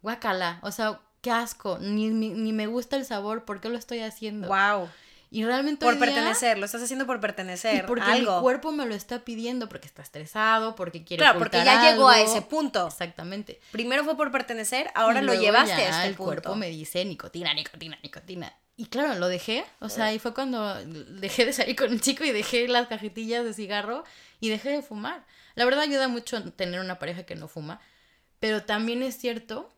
[0.03, 4.01] guacala, o sea, qué asco, ni, ni, me gusta el sabor, ¿por qué lo estoy
[4.01, 4.49] haciendo?
[4.49, 4.89] Wow.
[5.31, 7.87] Y realmente por pertenecer, lo estás haciendo por pertenecer.
[7.87, 8.37] porque algo.
[8.37, 12.11] mi cuerpo me lo está pidiendo, porque está estresado, porque quiere Claro, porque ya llegó
[12.11, 12.87] a ese punto.
[12.87, 13.59] Exactamente.
[13.71, 17.99] Primero fue por pertenecer, ahora lo llevaste a este el cuerpo me dice nicotina, nicotina,
[18.03, 18.53] nicotina.
[18.77, 19.65] Y claro, lo dejé.
[19.81, 23.43] O sea, ahí fue cuando dejé de salir con un chico y dejé las cajetillas
[23.45, 24.05] de cigarro
[24.43, 25.25] y dejé de fumar.
[25.55, 27.81] La verdad ayuda mucho tener una pareja que no fuma,
[28.41, 29.73] pero también es cierto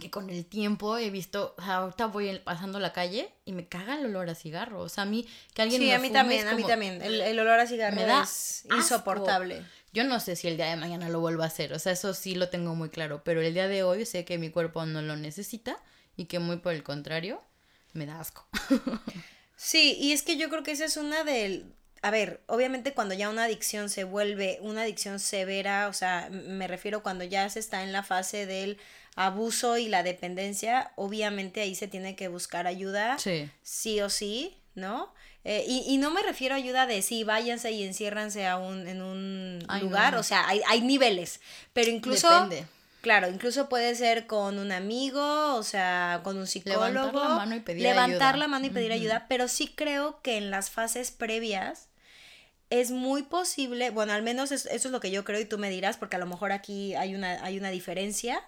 [0.00, 3.68] que con el tiempo he visto, o sea, ahorita voy pasando la calle y me
[3.68, 4.80] caga el olor a cigarro.
[4.80, 7.02] O sea, a mí que alguien sí, a mí también, a mí también.
[7.02, 9.62] El, olor a cigarro me da es insoportable.
[9.92, 12.14] Yo no sé si el día de mañana lo vuelvo a hacer, o sea, eso
[12.14, 15.02] sí lo tengo muy claro, pero el día de hoy sé que mi cuerpo no
[15.02, 15.78] lo necesita
[16.16, 17.42] y que muy por el contrario
[17.92, 18.48] me da asco.
[19.56, 23.14] sí, y es que yo creo que esa es una del a ver, obviamente cuando
[23.14, 27.60] ya una adicción se vuelve una adicción severa, o sea, me refiero cuando ya se
[27.60, 28.76] está en la fase del
[29.14, 34.56] abuso y la dependencia, obviamente ahí se tiene que buscar ayuda, sí, sí o sí,
[34.74, 35.14] ¿no?
[35.44, 38.86] Eh, y, y, no me refiero a ayuda de sí, váyanse y enciérranse a un,
[38.88, 41.40] en un lugar, o sea, hay, hay niveles,
[41.72, 42.28] pero incluso...
[42.28, 42.66] Depende.
[43.00, 46.84] Claro, incluso puede ser con un amigo, o sea, con un psicólogo.
[46.86, 48.06] Levantar la mano y pedir ayuda.
[48.06, 51.88] Levantar la mano y pedir ayuda, pero sí creo que en las fases previas
[52.72, 55.68] es muy posible, bueno, al menos eso es lo que yo creo y tú me
[55.68, 58.42] dirás, porque a lo mejor aquí hay una, hay una diferencia.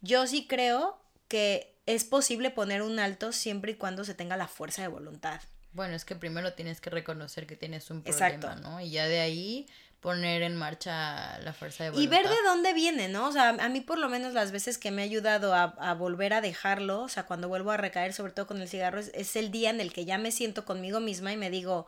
[0.00, 4.48] Yo sí creo que es posible poner un alto siempre y cuando se tenga la
[4.48, 5.40] fuerza de voluntad.
[5.74, 8.80] Bueno, es que primero tienes que reconocer que tienes un problema, ¿no?
[8.80, 9.68] Y ya de ahí
[10.00, 12.12] poner en marcha la fuerza de voluntad.
[12.12, 13.28] Y ver de dónde viene, ¿no?
[13.28, 16.32] O sea, a mí por lo menos las veces que me ha ayudado a, volver
[16.32, 19.52] a dejarlo, o sea, cuando vuelvo a recaer, sobre todo con el cigarro, es, el
[19.52, 21.86] día en el que ya me siento conmigo misma y me digo,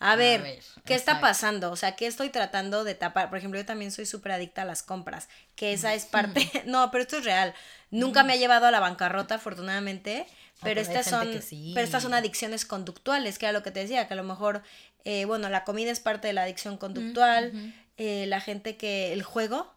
[0.00, 1.70] a ver, ¿qué está pasando?
[1.70, 3.28] O sea, ¿qué estoy tratando de tapar?
[3.28, 6.90] Por ejemplo, yo también soy súper adicta a las compras, que esa es parte, no,
[6.90, 7.54] pero esto es real.
[7.90, 10.26] Nunca me ha llevado a la bancarrota, afortunadamente,
[10.62, 11.28] pero, estas son,
[11.74, 14.62] pero estas son adicciones conductuales, que era lo que te decía, que a lo mejor
[15.04, 19.22] eh, bueno, la comida es parte de la adicción conductual, eh, la gente que, el
[19.22, 19.72] juego,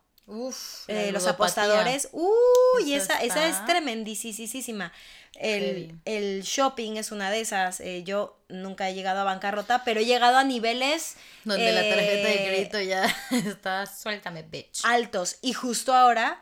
[0.88, 4.92] eh, los apostadores, uy, esa, esa es tremendísima.
[5.36, 7.82] El, el, shopping es una de esas.
[8.04, 11.16] yo nunca he llegado a bancarrota, pero he llegado a niveles.
[11.44, 14.82] Donde la tarjeta de crédito ya está, suéltame, bitch.
[14.84, 15.38] Altos.
[15.42, 16.42] Y justo ahora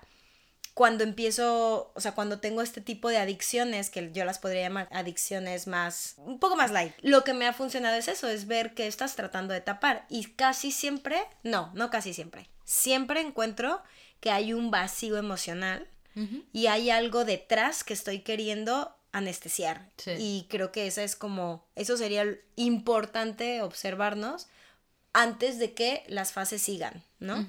[0.79, 4.87] cuando empiezo, o sea, cuando tengo este tipo de adicciones, que yo las podría llamar
[4.93, 8.73] adicciones más, un poco más light, lo que me ha funcionado es eso, es ver
[8.75, 10.05] que estás tratando de tapar.
[10.07, 13.83] Y casi siempre, no, no casi siempre, siempre encuentro
[14.21, 15.85] que hay un vacío emocional
[16.53, 19.89] y hay algo detrás que estoy queriendo anestesiar.
[20.17, 22.23] Y creo que esa es como, eso sería
[22.55, 24.47] importante observarnos
[25.11, 27.45] antes de que las fases sigan, ¿no?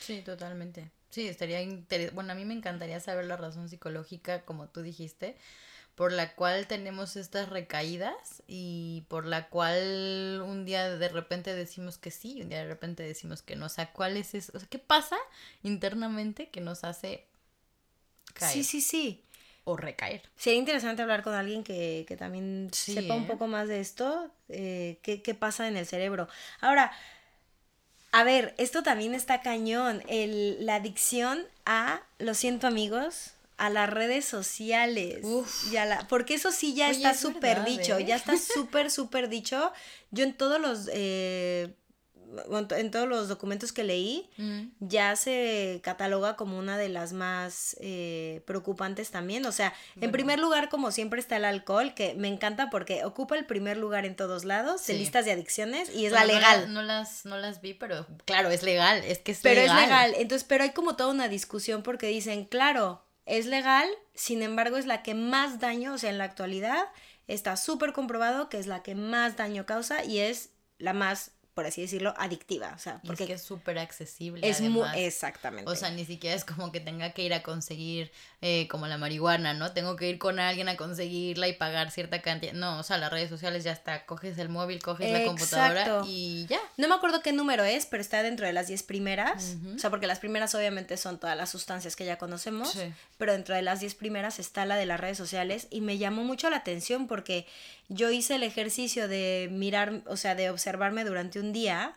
[0.00, 0.90] Sí, totalmente.
[1.14, 2.12] Sí, estaría interesante.
[2.12, 5.36] Bueno, a mí me encantaría saber la razón psicológica, como tú dijiste,
[5.94, 11.98] por la cual tenemos estas recaídas y por la cual un día de repente decimos
[11.98, 13.66] que sí y un día de repente decimos que no.
[13.66, 14.50] O sea, ¿cuál es eso?
[14.56, 15.16] O sea, ¿qué pasa
[15.62, 17.24] internamente que nos hace
[18.32, 18.52] caer?
[18.52, 19.22] Sí, sí, sí.
[19.62, 20.28] O recaer.
[20.34, 23.26] Sería interesante hablar con alguien que, también sepa un ¿eh?
[23.28, 26.26] poco más de esto, eh, qué, qué pasa en el cerebro.
[26.60, 26.90] Ahora,
[28.14, 30.00] a ver, esto también está cañón.
[30.06, 35.18] El, la adicción a, lo siento amigos, a las redes sociales.
[35.24, 35.72] Uf.
[35.72, 38.18] Y la, porque eso sí ya está súper dicho, ya ¿eh?
[38.18, 39.72] está súper, súper dicho.
[40.12, 41.74] Yo en todos los eh,
[42.76, 44.62] en todos los documentos que leí, mm.
[44.80, 49.44] ya se cataloga como una de las más eh, preocupantes también.
[49.46, 53.36] O sea, en primer lugar, como siempre está el alcohol, que me encanta porque ocupa
[53.36, 56.72] el primer lugar en todos lados, de listas de adicciones, y es la legal.
[56.72, 59.78] No, las, no las vi, pero claro, es legal, es que es pero legal.
[59.78, 64.42] es legal, entonces, pero hay como toda una discusión porque dicen, claro, es legal, sin
[64.42, 66.88] embargo, es la que más daño, o sea, en la actualidad
[67.26, 71.66] está súper comprobado que es la que más daño causa y es la más por
[71.66, 72.72] así decirlo, adictiva.
[72.74, 74.46] O sea, porque es que es súper accesible.
[74.46, 75.70] Es muy, exactamente.
[75.70, 78.10] O sea, ni siquiera es como que tenga que ir a conseguir
[78.42, 79.72] eh, como la marihuana, ¿no?
[79.72, 82.52] Tengo que ir con alguien a conseguirla y pagar cierta cantidad.
[82.54, 86.46] No, o sea, las redes sociales ya está, coges el móvil, coges la computadora y
[86.46, 86.58] ya.
[86.76, 89.56] No me acuerdo qué número es, pero está dentro de las 10 primeras.
[89.76, 92.76] O sea, porque las primeras obviamente son todas las sustancias que ya conocemos,
[93.16, 96.24] pero dentro de las 10 primeras está la de las redes sociales y me llamó
[96.24, 97.46] mucho la atención porque
[97.88, 101.96] yo hice el ejercicio de mirar, o sea, de observarme durante un día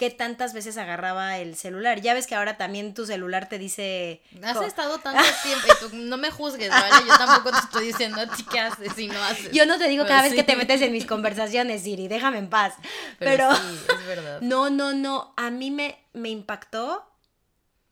[0.00, 2.00] qué tantas veces agarraba el celular.
[2.00, 4.22] Ya ves que ahora también tu celular te dice...
[4.42, 7.06] Has estado tanto tiempo y tú no me juzgues, ¿vale?
[7.06, 9.52] Yo tampoco te estoy diciendo a ti qué haces y no haces.
[9.52, 12.48] Yo no te digo cada vez que te metes en mis conversaciones, Siri, déjame en
[12.48, 12.72] paz.
[13.18, 14.38] Pero, sí, es verdad.
[14.40, 17.06] No, no, no, a mí me, me impactó.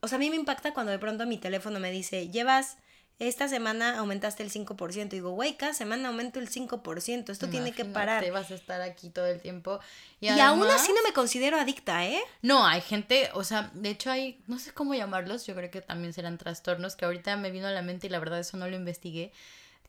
[0.01, 2.79] O sea, a mí me impacta cuando de pronto mi teléfono me dice, llevas
[3.18, 5.09] esta semana aumentaste el 5%.
[5.09, 7.31] digo, güey, cada semana aumento el 5%.
[7.31, 8.22] Esto tiene que parar.
[8.22, 9.81] Te vas a estar aquí todo el tiempo.
[10.20, 12.20] Y, aún así no me considero adicta, ¿eh?
[12.42, 15.81] No, hay gente, o sea, de hecho hay, no sé cómo llamarlos, yo creo que
[15.81, 18.68] también serán trastornos, que ahorita me vino a la mente y la verdad eso no
[18.68, 19.33] lo investigué,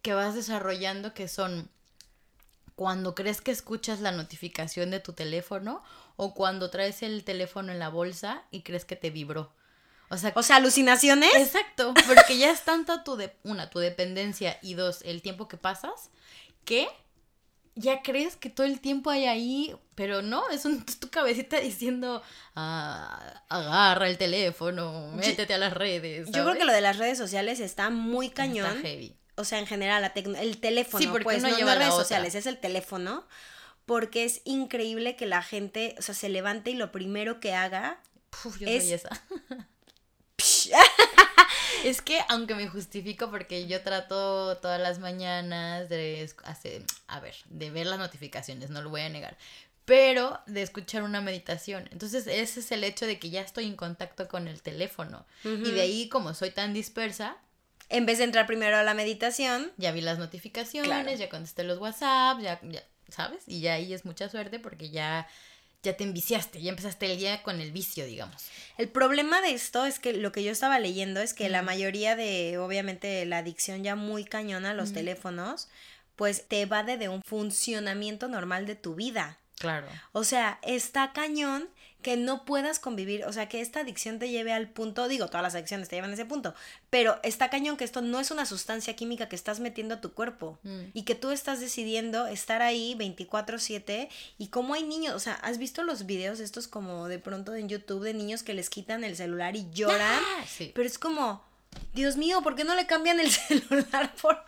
[0.02, 1.70] que vas desarrollando que son
[2.76, 5.84] cuando crees que escuchas la notificación de tu teléfono
[6.16, 9.52] o cuando traes el teléfono en la bolsa y crees que te vibró.
[10.10, 11.36] O sea, o sea, alucinaciones.
[11.36, 15.58] Exacto, porque ya es tanto tu de, una, tu dependencia y dos, el tiempo que
[15.58, 16.10] pasas,
[16.66, 16.88] que
[17.76, 20.64] ya crees que todo el tiempo hay ahí, pero no, es
[21.00, 22.22] tu cabecita diciendo,
[22.56, 26.30] ah, agarra el teléfono, métete a las redes.
[26.32, 28.68] Yo creo que lo de las redes sociales está muy cañón.
[28.68, 29.16] Está heavy.
[29.36, 32.46] O sea, en general, la el teléfono, sí, porque pues, no, lleva redes sociales, es
[32.46, 33.26] el teléfono,
[33.86, 38.02] porque es increíble que la gente, o sea, se levante y lo primero que haga
[38.60, 39.10] yo es soy esa.
[41.84, 47.36] es que aunque me justifico porque yo trato todas las mañanas de hacer, a ver,
[47.50, 49.38] de ver las notificaciones, no lo voy a negar,
[49.86, 51.90] pero de escuchar una meditación.
[51.92, 55.26] Entonces, ese es el hecho de que ya estoy en contacto con el teléfono.
[55.44, 57.38] Y de ahí, como soy tan dispersa,
[57.90, 61.80] en vez de entrar primero a la meditación, ya vi las notificaciones, ya contesté los
[61.80, 63.44] WhatsApp, ya, ya, ¿sabes?
[63.48, 65.28] Y ya ahí es mucha suerte porque ya
[65.82, 68.48] ya te enviciaste, ya empezaste el día con el vicio, digamos.
[68.78, 72.16] El problema de esto es que lo que yo estaba leyendo es que la mayoría
[72.16, 75.70] de, obviamente, la adicción ya muy cañona a los teléfonos,
[76.16, 79.40] pues te evade de un funcionamiento normal de tu vida.
[79.60, 79.88] Claro.
[80.14, 81.70] O sea, está cañón
[82.02, 85.44] que no puedas convivir, o sea, que esta adicción te lleve al punto, digo, todas
[85.44, 86.56] las adicciones te llevan a ese punto,
[86.90, 90.14] pero está cañón que esto no es una sustancia química que estás metiendo a tu
[90.14, 90.84] cuerpo Mm.
[90.94, 94.08] y que tú estás decidiendo estar ahí 24/7
[94.38, 97.68] y como hay niños, o sea, ¿has visto los videos estos como de pronto en
[97.68, 100.22] YouTube de niños que les quitan el celular y lloran?
[100.40, 100.72] Ah, sí.
[100.74, 101.44] Pero es como,
[101.94, 104.44] Dios mío, ¿por qué no le cambian el celular por,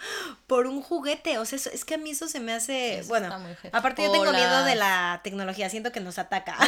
[0.48, 1.38] por un juguete?
[1.40, 3.00] O sea, eso- es que a mí eso se me hace.
[3.00, 3.28] Eso bueno,
[3.72, 6.58] aparte yo tengo miedo de la tecnología, siento que nos ataca.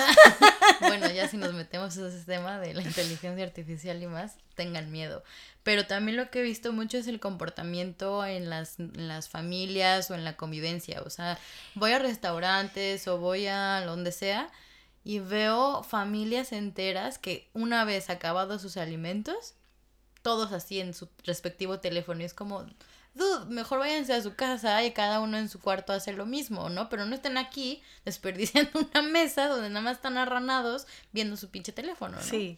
[0.79, 4.91] Bueno, ya si nos metemos a ese tema de la inteligencia artificial y más, tengan
[4.91, 5.23] miedo.
[5.61, 10.09] Pero también lo que he visto mucho es el comportamiento en las, en las familias
[10.11, 11.01] o en la convivencia.
[11.05, 11.37] O sea,
[11.75, 14.49] voy a restaurantes o voy a donde sea
[15.05, 19.53] y veo familias enteras que una vez acabados sus alimentos,
[20.23, 22.21] todos así en su respectivo teléfono.
[22.21, 22.65] Y es como,
[23.13, 26.69] dude, mejor váyanse a su casa y cada uno en su cuarto hace lo mismo,
[26.69, 26.89] ¿no?
[26.89, 31.71] Pero no estén aquí desperdiciando una mesa donde nada más están arranados viendo su pinche
[31.71, 32.23] teléfono, ¿no?
[32.23, 32.57] Sí.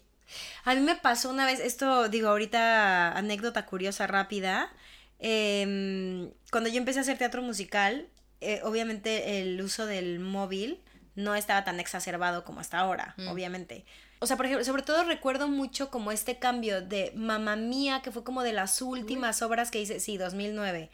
[0.64, 4.72] A mí me pasó una vez, esto digo ahorita, anécdota curiosa rápida.
[5.20, 8.08] em, cuando yo empecé a hacer teatro musical,
[8.42, 10.82] eh, obviamente el uso del móvil
[11.16, 13.28] no estaba tan exacerbado como hasta ahora, Mm.
[13.30, 13.86] obviamente.
[14.20, 18.12] O sea, por ejemplo, sobre todo recuerdo mucho como este cambio de Mamá Mía, que
[18.12, 20.90] fue como de las últimas obras que hice, sí, 2009,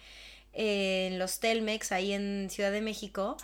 [0.54, 3.38] eh, en los Telmex, ahí en Ciudad de México,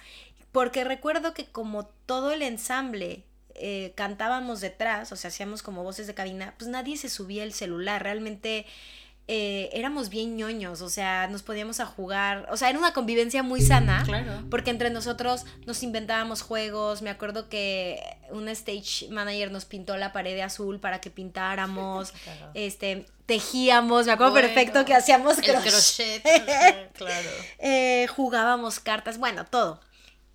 [0.51, 3.23] porque recuerdo que como todo el ensamble
[3.53, 7.53] eh, cantábamos detrás, o sea, hacíamos como voces de cabina, pues nadie se subía el
[7.53, 8.65] celular, realmente
[9.29, 13.43] eh, éramos bien ñoños, o sea, nos podíamos a jugar, o sea, era una convivencia
[13.43, 14.03] muy sana.
[14.05, 14.43] Claro.
[14.49, 17.01] Porque entre nosotros nos inventábamos juegos.
[17.01, 22.13] Me acuerdo que un stage manager nos pintó la pared de azul para que pintáramos.
[22.53, 24.05] Este, tejíamos.
[24.05, 26.21] Me acuerdo Bueno, perfecto que hacíamos El crochet.
[26.23, 27.29] crochet, ajá, claro.
[27.59, 29.81] Eh, jugábamos cartas, bueno, todo.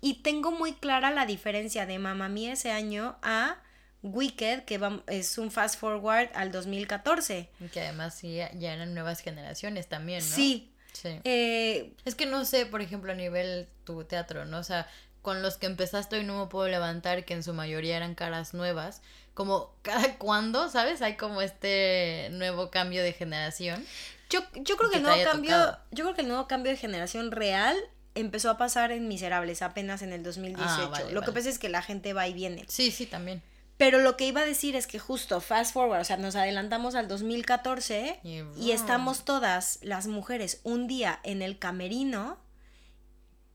[0.01, 3.57] Y tengo muy clara la diferencia de Mamma Mía ese año a
[4.03, 7.49] Wicked, que vam- es un fast forward al 2014.
[7.71, 10.35] Que además sí, ya eran nuevas generaciones también, ¿no?
[10.35, 10.69] Sí.
[10.91, 11.19] Sí.
[11.23, 14.59] eh, Es que no sé, por ejemplo, a nivel tu teatro, ¿no?
[14.59, 14.87] O sea,
[15.23, 18.53] con los que empezaste hoy no me puedo levantar, que en su mayoría eran caras
[18.53, 19.01] nuevas.
[19.33, 21.01] Como cada cuándo, ¿sabes?
[21.01, 23.83] Hay como este nuevo cambio de generación.
[24.29, 25.79] yo, yo creo que que el nuevo cambio, tocado.
[25.91, 27.75] yo creo que el nuevo cambio de generación real
[28.15, 30.69] empezó a pasar en Miserables apenas en el 2018.
[30.69, 32.65] Ah, vale, lo que pasa es que la gente va y viene.
[32.67, 33.41] Sí, sí, también.
[33.77, 36.95] Pero lo que iba a decir es que justo fast forward, o sea, nos adelantamos
[36.95, 42.37] al 2014 Y y, estamos todas las mujeres un día en el camerino.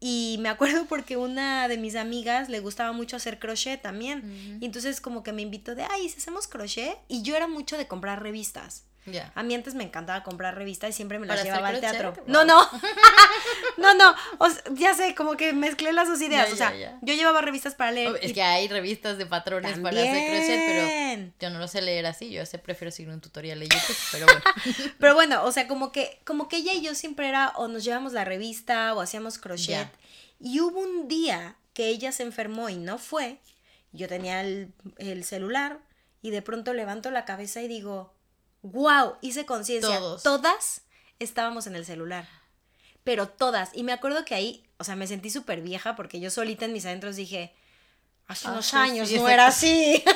[0.00, 4.58] Y me acuerdo porque una de mis amigas le gustaba mucho hacer crochet también.
[4.60, 6.98] Y entonces como que me invitó de, ay, hacemos crochet.
[7.08, 8.84] Y yo era mucho de comprar revistas.
[9.12, 9.32] Ya.
[9.34, 11.80] A mí antes me encantaba comprar revistas y siempre me las ¿Para hacer llevaba al
[11.80, 12.12] teatro.
[12.12, 12.24] Wow.
[12.26, 12.68] No, no.
[13.76, 14.14] no, no.
[14.38, 16.52] O sea, ya sé, como que mezclé las dos ideas.
[16.52, 16.98] O sea, ya, ya.
[17.02, 18.08] yo llevaba revistas para leer.
[18.08, 21.68] Oh, Es y que hay revistas de patrones para hacer crochet, pero yo no lo
[21.68, 22.30] sé leer así.
[22.30, 24.40] Yo sé, prefiero seguir un tutorial de YouTube, pero bueno.
[24.98, 27.84] Pero bueno, o sea, como que, como que ella y yo siempre era o nos
[27.84, 29.88] llevamos la revista o hacíamos crochet.
[30.40, 33.38] Y hubo un día que ella se enfermó y no fue.
[33.92, 35.80] Yo tenía el, el celular
[36.22, 38.12] y de pronto levanto la cabeza y digo,
[38.72, 39.98] wow, hice conciencia.
[40.22, 40.82] Todas
[41.18, 42.28] estábamos en el celular.
[43.04, 43.70] Pero todas.
[43.74, 46.72] Y me acuerdo que ahí, o sea, me sentí súper vieja porque yo solita en
[46.72, 47.54] mis adentros dije,
[48.26, 50.02] hace Ah, unos años sí, no era así.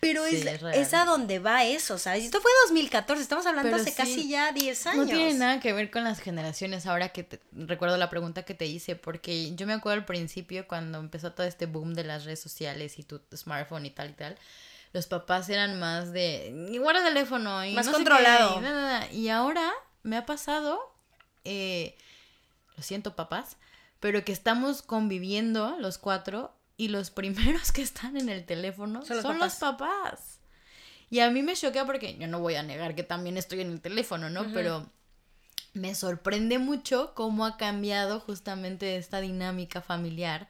[0.00, 0.74] Pero Sí, es, es real.
[0.74, 2.24] es a donde va eso, ¿sabes?
[2.24, 5.06] Esto fue 2014, estamos hablando Pero hace sí, casi ya 10 años.
[5.06, 8.54] No tiene nada que ver con las generaciones ahora que te- recuerdo la pregunta que
[8.54, 12.24] te hice, porque yo me acuerdo al principio cuando empezó todo este boom de las
[12.24, 14.36] redes sociales y tu smartphone y tal y tal,
[14.92, 18.58] los papás eran más de, "Y guarda el teléfono y Más no sé qué, controlado.
[18.58, 19.10] y, na, na, na".
[19.12, 19.72] Y ahora
[20.02, 20.78] me ha pasado,
[21.44, 21.96] eh,
[22.76, 23.56] lo siento papás,
[24.00, 27.10] pero que estamos conviviendo los cuatro y los
[27.62, 30.40] primeros que están en el teléfono Son los papás.
[31.10, 33.70] Y a mí me choquea porque yo no voy a negar que también estoy en
[33.70, 34.50] el teléfono, ¿no?
[34.52, 34.90] Pero
[35.74, 40.48] me sorprende mucho cómo ha cambiado justamente esta dinámica familiar.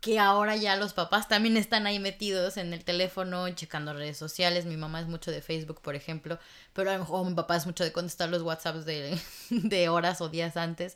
[0.00, 4.64] Que ahora ya los papás también están ahí metidos en el teléfono, checando redes sociales.
[4.64, 6.38] Mi mamá es mucho de Facebook, por ejemplo.
[6.72, 9.20] Pero a lo mejor mi papá es mucho de contestar los WhatsApps de,
[9.50, 10.94] de horas o días antes.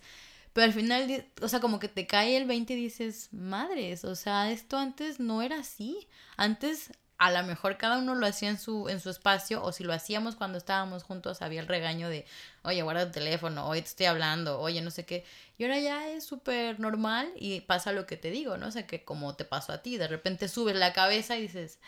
[0.54, 4.14] Pero al final, o sea, como que te cae el 20 y dices, madres, o
[4.14, 6.08] sea, esto antes no era así.
[6.36, 6.92] Antes
[7.24, 9.94] a lo mejor cada uno lo hacía en su, en su espacio, o si lo
[9.94, 12.26] hacíamos cuando estábamos juntos, había el regaño de,
[12.64, 15.24] oye, guarda tu teléfono, oye, te estoy hablando, oye, no sé qué.
[15.56, 18.66] Y ahora ya es súper normal y pasa lo que te digo, ¿no?
[18.66, 21.78] O sea, que como te pasó a ti, de repente subes la cabeza y dices,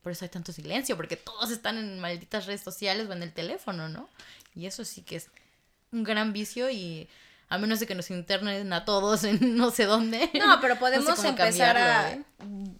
[0.00, 3.32] por eso hay tanto silencio, porque todos están en malditas redes sociales o en el
[3.32, 4.08] teléfono, ¿no?
[4.54, 5.28] Y eso sí que es
[5.90, 7.08] un gran vicio y
[7.48, 10.30] A menos de que nos internen a todos en no sé dónde.
[10.34, 12.12] No, pero podemos empezar a...
[12.12, 12.22] ¿eh?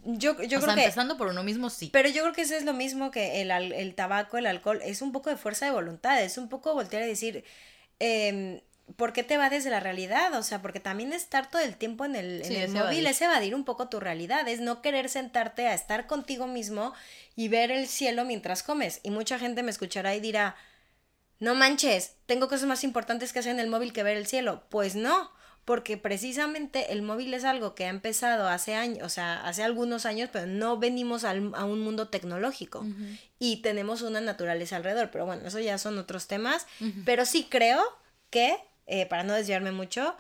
[0.05, 0.83] Yo, yo creo que...
[0.83, 1.91] empezando por uno mismo, sí.
[1.93, 4.81] Pero yo creo que eso es lo mismo que el, el tabaco, el alcohol.
[4.85, 6.23] Es un poco de fuerza de voluntad.
[6.23, 7.45] Es un poco voltear a decir...
[8.01, 8.63] Eh,
[8.97, 10.35] ¿por qué te va desde la realidad?
[10.35, 13.89] O sea, porque también estar todo el tiempo en el, móvil es evadir un poco
[13.89, 16.95] tu realidad, es no querer sentarte a estar contigo mismo
[17.37, 19.01] y ver el cielo mientras comes.
[19.03, 20.57] Y mucha gente me escuchará y dirá,
[21.41, 24.65] no manches, tengo cosas más importantes que hacer en el móvil que ver el cielo.
[24.69, 25.31] Pues no,
[25.65, 30.07] porque precisamente el móvil es algo que ha empezado hace años, o sea, hace algunos
[30.07, 32.87] años, pero no venimos a un mundo tecnológico
[33.39, 35.11] y tenemos una naturaleza alrededor.
[35.11, 36.67] Pero bueno, eso ya son otros temas.
[37.05, 37.83] Pero sí creo
[38.31, 38.57] que
[38.89, 40.17] eh, para no desviarme mucho,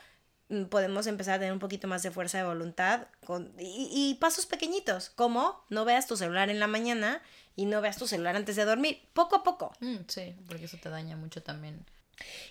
[0.51, 4.45] mm, podemos empezar a tener un poquito más de fuerza de voluntad con, y, pasos
[4.45, 7.23] pequeñitos, como no veas tu celular en la mañana
[7.59, 9.73] y no veas tu celular antes de dormir, poco a poco.
[9.81, 11.85] Mm, sí, porque eso te daña mucho también.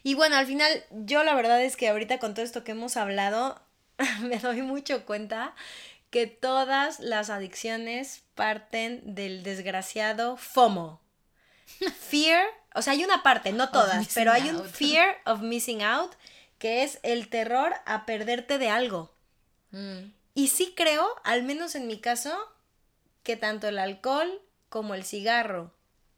[0.03, 2.97] Y bueno, al final, yo la verdad es que ahorita con todo esto que hemos
[2.97, 3.59] hablado,
[4.21, 5.55] me doy mucho cuenta
[6.09, 11.01] que todas las adicciones parten del desgraciado FOMO.
[11.99, 12.45] Fear
[12.77, 16.11] o sea, hay una parte, no todas, pero hay un fear of missing out,
[16.59, 19.11] que es el terror a perderte de algo.
[19.71, 20.11] Mm.
[20.35, 22.37] Y sí creo, al menos en mi caso,
[23.23, 25.71] que tanto el alcohol como el cigarro,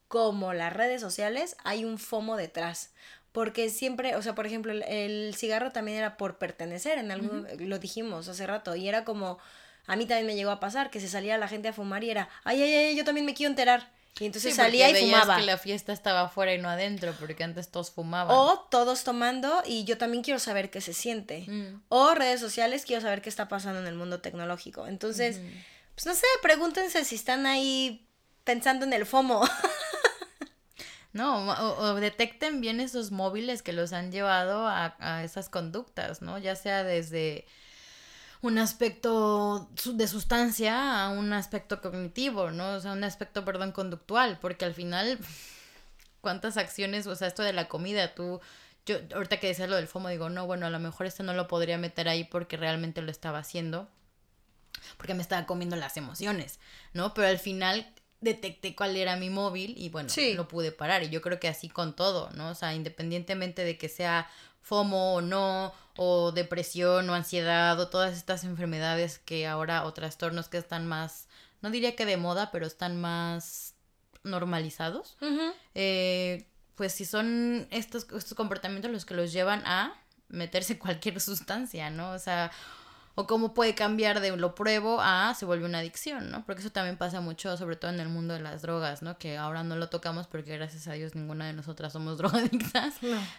[0.07, 2.91] como las redes sociales, hay un FOMO detrás.
[3.31, 7.77] Porque siempre, o sea, por ejemplo, el, cigarro también era por pertenecer, en algún, lo
[7.77, 9.37] dijimos hace rato, y era como,
[9.85, 12.09] a mí también me llegó a pasar que se salía la gente a fumar y
[12.09, 13.91] era, ay, ay, ay, yo también me quiero enterar.
[14.19, 15.37] Y entonces salía y fumaba.
[15.37, 18.35] que la fiesta estaba afuera y no adentro, porque antes todos fumaban.
[18.35, 21.45] O todos tomando y yo también quiero saber qué se siente.
[21.47, 21.83] Mm.
[21.87, 24.87] O redes sociales, quiero saber qué está pasando en el mundo tecnológico.
[24.87, 25.39] Entonces,
[25.95, 28.08] pues no sé, pregúntense si están ahí
[28.43, 29.41] pensando en el FOMO.
[31.11, 36.37] No, o, detecten bien esos móviles que los han llevado a, a esas conductas, ¿no?
[36.37, 37.47] Ya sea desde
[38.41, 42.73] un aspecto de sustancia a un aspecto cognitivo, ¿no?
[42.73, 45.19] O sea, un aspecto, perdón, conductual, porque al final,
[46.21, 48.39] ¿cuántas acciones, o sea, esto de la comida, tú,
[48.85, 51.33] yo, ahorita que decías lo del FOMO, digo, no, bueno, a lo mejor esto no
[51.33, 53.89] lo podría meter ahí porque realmente lo estaba haciendo,
[54.97, 56.59] porque me estaba comiendo las emociones,
[56.93, 57.13] ¿no?
[57.13, 61.03] Pero al final detecté cuál era mi móvil y bueno, lo pude parar.
[61.03, 62.49] Y yo creo que así con todo, ¿no?
[62.49, 64.29] O sea, independientemente de que sea
[64.61, 70.47] FOMO o no, o depresión o ansiedad o todas estas enfermedades que ahora o trastornos
[70.47, 71.27] que están más,
[71.61, 73.75] no diría que de moda, pero están más
[74.23, 75.17] normalizados,
[75.75, 76.45] eh,
[76.75, 79.93] pues si son estos, estos comportamientos los que los llevan a
[80.29, 82.11] meterse cualquier sustancia, ¿no?
[82.11, 82.51] O sea,
[83.19, 86.45] o cómo puede cambiar de lo pruebo a se vuelve una adicción, ¿no?
[86.45, 89.17] Porque eso también pasa mucho, sobre todo en el mundo de las drogas, ¿no?
[89.17, 92.93] Que ahora no lo tocamos porque gracias a Dios ninguna de nosotras somos drogadictas.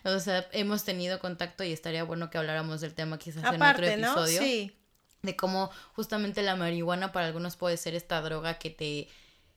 [0.04, 3.86] O sea, hemos tenido contacto y estaría bueno que habláramos del tema quizás en otro
[3.86, 4.42] episodio.
[4.42, 4.76] Sí.
[5.22, 9.08] De cómo justamente la marihuana para algunos puede ser esta droga que te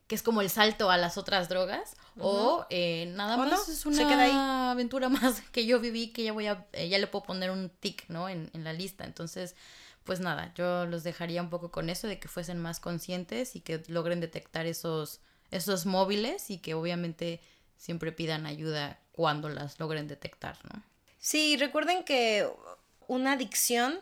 [0.08, 4.72] que es como el salto a las otras drogas o eh, nada más es una
[4.72, 7.70] aventura más que yo viví que ya voy a eh, ya le puedo poner un
[7.70, 9.56] tic no en, en la lista entonces
[10.04, 13.62] pues nada, yo los dejaría un poco con eso de que fuesen más conscientes y
[13.62, 17.42] que logren detectar esos, esos móviles y que obviamente
[17.78, 20.84] siempre pidan ayuda cuando las logren detectar, ¿no?
[21.20, 22.48] Sí, recuerden que
[23.08, 24.02] una adicción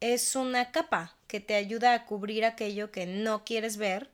[0.00, 4.10] es una capa que te ayuda a cubrir aquello que no quieres ver,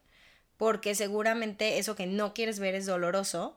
[0.57, 3.57] porque seguramente eso que no quieres ver es doloroso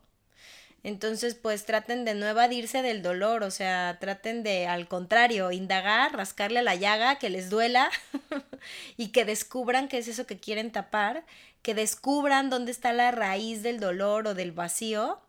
[0.83, 6.13] entonces, pues traten de no evadirse del dolor, o sea, traten de, al contrario, indagar,
[6.15, 7.91] rascarle la llaga, que les duela
[8.97, 11.23] y que descubran qué es eso que quieren tapar,
[11.61, 15.19] que descubran dónde está la raíz del dolor o del vacío,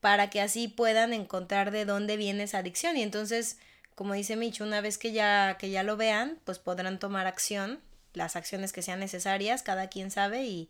[0.00, 2.96] para que así puedan encontrar de dónde viene esa adicción.
[2.96, 3.58] Y entonces,
[3.94, 7.80] como dice Micho, una vez que ya, que ya lo vean, pues podrán tomar acción,
[8.14, 10.68] las acciones que sean necesarias, cada quien sabe y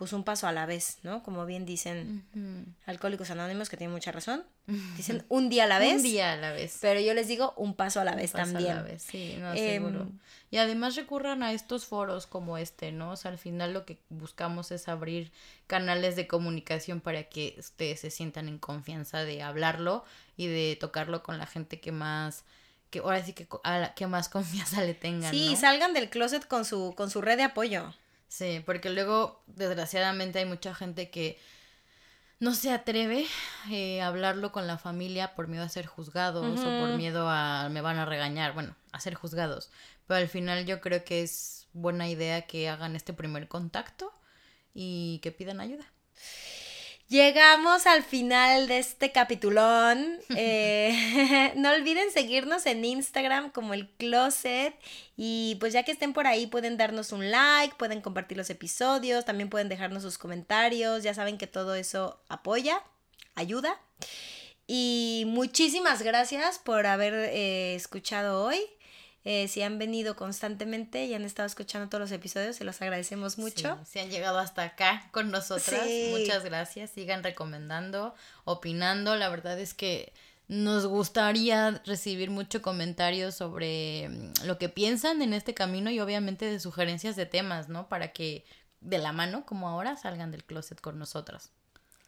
[0.00, 1.22] pues un paso a la vez, ¿no?
[1.22, 2.24] Como bien dicen
[2.86, 4.44] Alcohólicos Anónimos, que tienen mucha razón.
[4.96, 5.96] Dicen un día a la vez.
[5.96, 6.78] Un día a la vez.
[6.80, 8.70] Pero yo les digo un paso a la vez también.
[8.70, 10.08] A la vez, sí, no, em, seguro.
[10.50, 13.10] Y además recurran a estos foros como este, ¿no?
[13.10, 15.32] O sea, al final lo que buscamos es abrir
[15.66, 20.02] canales de comunicación para que ustedes se sientan en confianza de hablarlo
[20.38, 22.44] y de tocarlo con la gente que más
[22.88, 25.30] que ahora sí que a la que más confianza le tengan.
[25.30, 27.92] Sí, salgan del closet con su con su red de apoyo.
[28.30, 31.36] Sí, porque luego, desgraciadamente, hay mucha gente que
[32.38, 33.26] no se atreve
[33.72, 37.68] eh, a hablarlo con la familia por miedo a ser juzgados o por miedo a
[37.70, 39.72] me van a regañar, bueno, a ser juzgados.
[40.06, 44.12] Pero al final yo creo que es buena idea que hagan este primer contacto
[44.74, 45.84] y que pidan ayuda.
[47.10, 50.20] Llegamos al final de este capitulón.
[50.36, 54.74] Eh, no olviden seguirnos en Instagram como el Closet.
[55.16, 59.24] Y pues ya que estén por ahí pueden darnos un like, pueden compartir los episodios,
[59.24, 61.02] también pueden dejarnos sus comentarios.
[61.02, 62.80] Ya saben que todo eso apoya,
[63.34, 63.76] ayuda.
[64.68, 68.60] Y muchísimas gracias por haber eh, escuchado hoy.
[69.24, 73.36] Eh, si han venido constantemente y han estado escuchando todos los episodios, se los agradecemos
[73.36, 73.78] mucho.
[73.86, 76.90] si han llegado hasta acá con nosotras, muchas gracias.
[76.90, 78.14] Sigan recomendando,
[78.44, 79.16] opinando.
[79.16, 80.14] La verdad es que
[80.48, 86.46] nos gustaría recibir mucho comentarios sobre mm, lo que piensan en este camino y obviamente
[86.46, 87.88] de sugerencias de temas, ¿no?
[87.88, 88.44] Para que
[88.80, 91.50] de la mano, como ahora, salgan del closet con nosotras.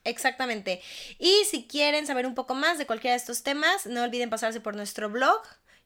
[0.04, 0.82] Exactamente.
[1.18, 4.60] Y si quieren saber un poco más de cualquiera de estos temas, no olviden pasarse
[4.60, 5.42] por nuestro blog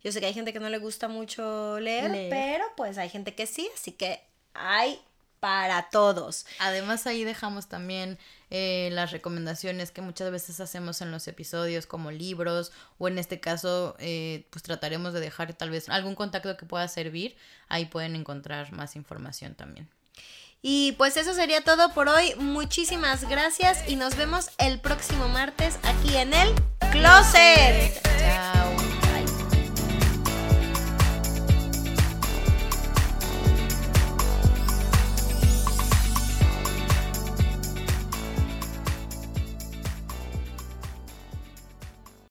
[0.06, 3.34] yo sé que hay gente que no le gusta mucho leer, pero pues hay gente
[3.34, 4.20] que sí, así que
[4.54, 5.00] hay
[5.40, 6.46] para todos.
[6.60, 8.16] Además ahí dejamos también
[8.50, 13.40] eh, las recomendaciones que muchas veces hacemos en los episodios como libros o en este
[13.40, 17.36] caso eh, pues trataremos de dejar tal vez algún contacto que pueda servir.
[17.66, 19.88] Ahí pueden encontrar más información también.
[20.62, 22.32] Y pues eso sería todo por hoy.
[22.36, 26.54] Muchísimas gracias y nos vemos el próximo martes aquí en el
[26.92, 28.00] Closet.
[28.20, 28.95] Chao.